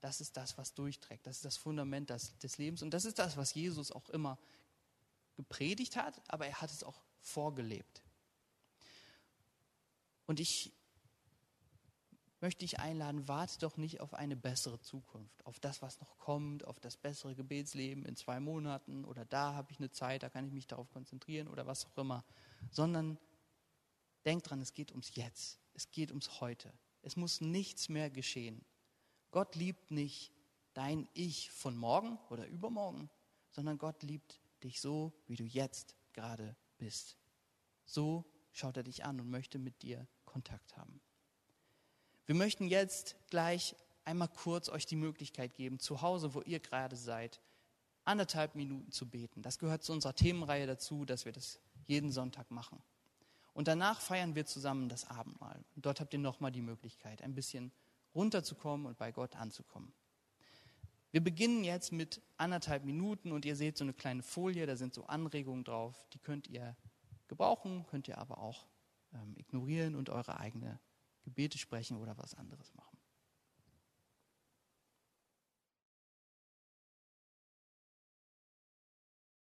Das 0.00 0.20
ist 0.20 0.36
das, 0.36 0.58
was 0.58 0.74
durchträgt. 0.74 1.24
Das 1.24 1.36
ist 1.36 1.44
das 1.44 1.56
Fundament 1.56 2.10
des, 2.10 2.36
des 2.38 2.58
Lebens. 2.58 2.82
Und 2.82 2.90
das 2.90 3.04
ist 3.04 3.20
das, 3.20 3.36
was 3.36 3.54
Jesus 3.54 3.92
auch 3.92 4.08
immer 4.08 4.40
gepredigt 5.36 5.94
hat, 5.94 6.20
aber 6.26 6.48
er 6.48 6.60
hat 6.60 6.72
es 6.72 6.82
auch 6.82 7.00
vorgelebt. 7.20 8.02
Und 10.26 10.40
ich 10.40 10.72
möchte 12.40 12.64
ich 12.64 12.78
einladen, 12.78 13.28
warte 13.28 13.58
doch 13.58 13.76
nicht 13.76 14.00
auf 14.00 14.14
eine 14.14 14.36
bessere 14.36 14.80
Zukunft, 14.80 15.44
auf 15.44 15.60
das, 15.60 15.82
was 15.82 16.00
noch 16.00 16.18
kommt, 16.18 16.64
auf 16.64 16.80
das 16.80 16.96
bessere 16.96 17.34
Gebetsleben 17.34 18.04
in 18.04 18.16
zwei 18.16 18.40
Monaten 18.40 19.04
oder 19.04 19.24
da 19.24 19.54
habe 19.54 19.70
ich 19.72 19.78
eine 19.78 19.90
Zeit, 19.90 20.22
da 20.22 20.30
kann 20.30 20.46
ich 20.46 20.52
mich 20.52 20.66
darauf 20.66 20.90
konzentrieren 20.90 21.48
oder 21.48 21.66
was 21.66 21.86
auch 21.86 21.96
immer, 21.98 22.24
sondern 22.70 23.18
denk 24.24 24.42
dran, 24.44 24.60
es 24.60 24.74
geht 24.74 24.90
ums 24.92 25.14
Jetzt, 25.14 25.60
es 25.74 25.90
geht 25.90 26.10
ums 26.10 26.40
Heute. 26.40 26.72
Es 27.02 27.16
muss 27.16 27.40
nichts 27.40 27.88
mehr 27.88 28.10
geschehen. 28.10 28.64
Gott 29.30 29.54
liebt 29.54 29.90
nicht 29.90 30.32
dein 30.74 31.08
Ich 31.14 31.50
von 31.50 31.76
morgen 31.76 32.18
oder 32.30 32.46
übermorgen, 32.46 33.10
sondern 33.50 33.78
Gott 33.78 34.02
liebt 34.02 34.40
dich 34.62 34.80
so, 34.80 35.12
wie 35.26 35.36
du 35.36 35.44
jetzt 35.44 35.96
gerade 36.12 36.56
bist. 36.78 37.16
So 37.84 38.24
schaut 38.52 38.76
er 38.76 38.82
dich 38.82 39.04
an 39.04 39.20
und 39.20 39.30
möchte 39.30 39.58
mit 39.58 39.82
dir 39.82 40.06
Kontakt 40.24 40.76
haben. 40.76 41.00
Wir 42.30 42.36
möchten 42.36 42.68
jetzt 42.68 43.16
gleich 43.28 43.74
einmal 44.04 44.28
kurz 44.28 44.68
euch 44.68 44.86
die 44.86 44.94
Möglichkeit 44.94 45.52
geben, 45.54 45.80
zu 45.80 46.00
Hause, 46.00 46.32
wo 46.32 46.42
ihr 46.42 46.60
gerade 46.60 46.94
seid, 46.94 47.40
anderthalb 48.04 48.54
Minuten 48.54 48.92
zu 48.92 49.08
beten. 49.08 49.42
Das 49.42 49.58
gehört 49.58 49.82
zu 49.82 49.92
unserer 49.92 50.14
Themenreihe 50.14 50.68
dazu, 50.68 51.04
dass 51.04 51.24
wir 51.24 51.32
das 51.32 51.58
jeden 51.88 52.12
Sonntag 52.12 52.52
machen. 52.52 52.80
Und 53.52 53.66
danach 53.66 54.00
feiern 54.00 54.36
wir 54.36 54.46
zusammen 54.46 54.88
das 54.88 55.10
Abendmahl. 55.10 55.64
Und 55.74 55.84
dort 55.84 55.98
habt 55.98 56.12
ihr 56.12 56.20
nochmal 56.20 56.52
die 56.52 56.62
Möglichkeit, 56.62 57.20
ein 57.20 57.34
bisschen 57.34 57.72
runterzukommen 58.14 58.86
und 58.86 58.96
bei 58.96 59.10
Gott 59.10 59.34
anzukommen. 59.34 59.92
Wir 61.10 61.24
beginnen 61.24 61.64
jetzt 61.64 61.90
mit 61.90 62.22
anderthalb 62.36 62.84
Minuten 62.84 63.32
und 63.32 63.44
ihr 63.44 63.56
seht 63.56 63.76
so 63.76 63.82
eine 63.82 63.92
kleine 63.92 64.22
Folie, 64.22 64.66
da 64.66 64.76
sind 64.76 64.94
so 64.94 65.04
Anregungen 65.06 65.64
drauf, 65.64 66.06
die 66.12 66.20
könnt 66.20 66.46
ihr 66.46 66.76
gebrauchen, 67.26 67.86
könnt 67.90 68.06
ihr 68.06 68.18
aber 68.18 68.38
auch 68.38 68.68
ähm, 69.14 69.34
ignorieren 69.36 69.96
und 69.96 70.10
eure 70.10 70.38
eigene 70.38 70.78
Gebete 71.22 71.58
sprechen 71.58 71.96
oder 71.98 72.16
was 72.16 72.34
anderes 72.34 72.74
machen. 72.74 72.89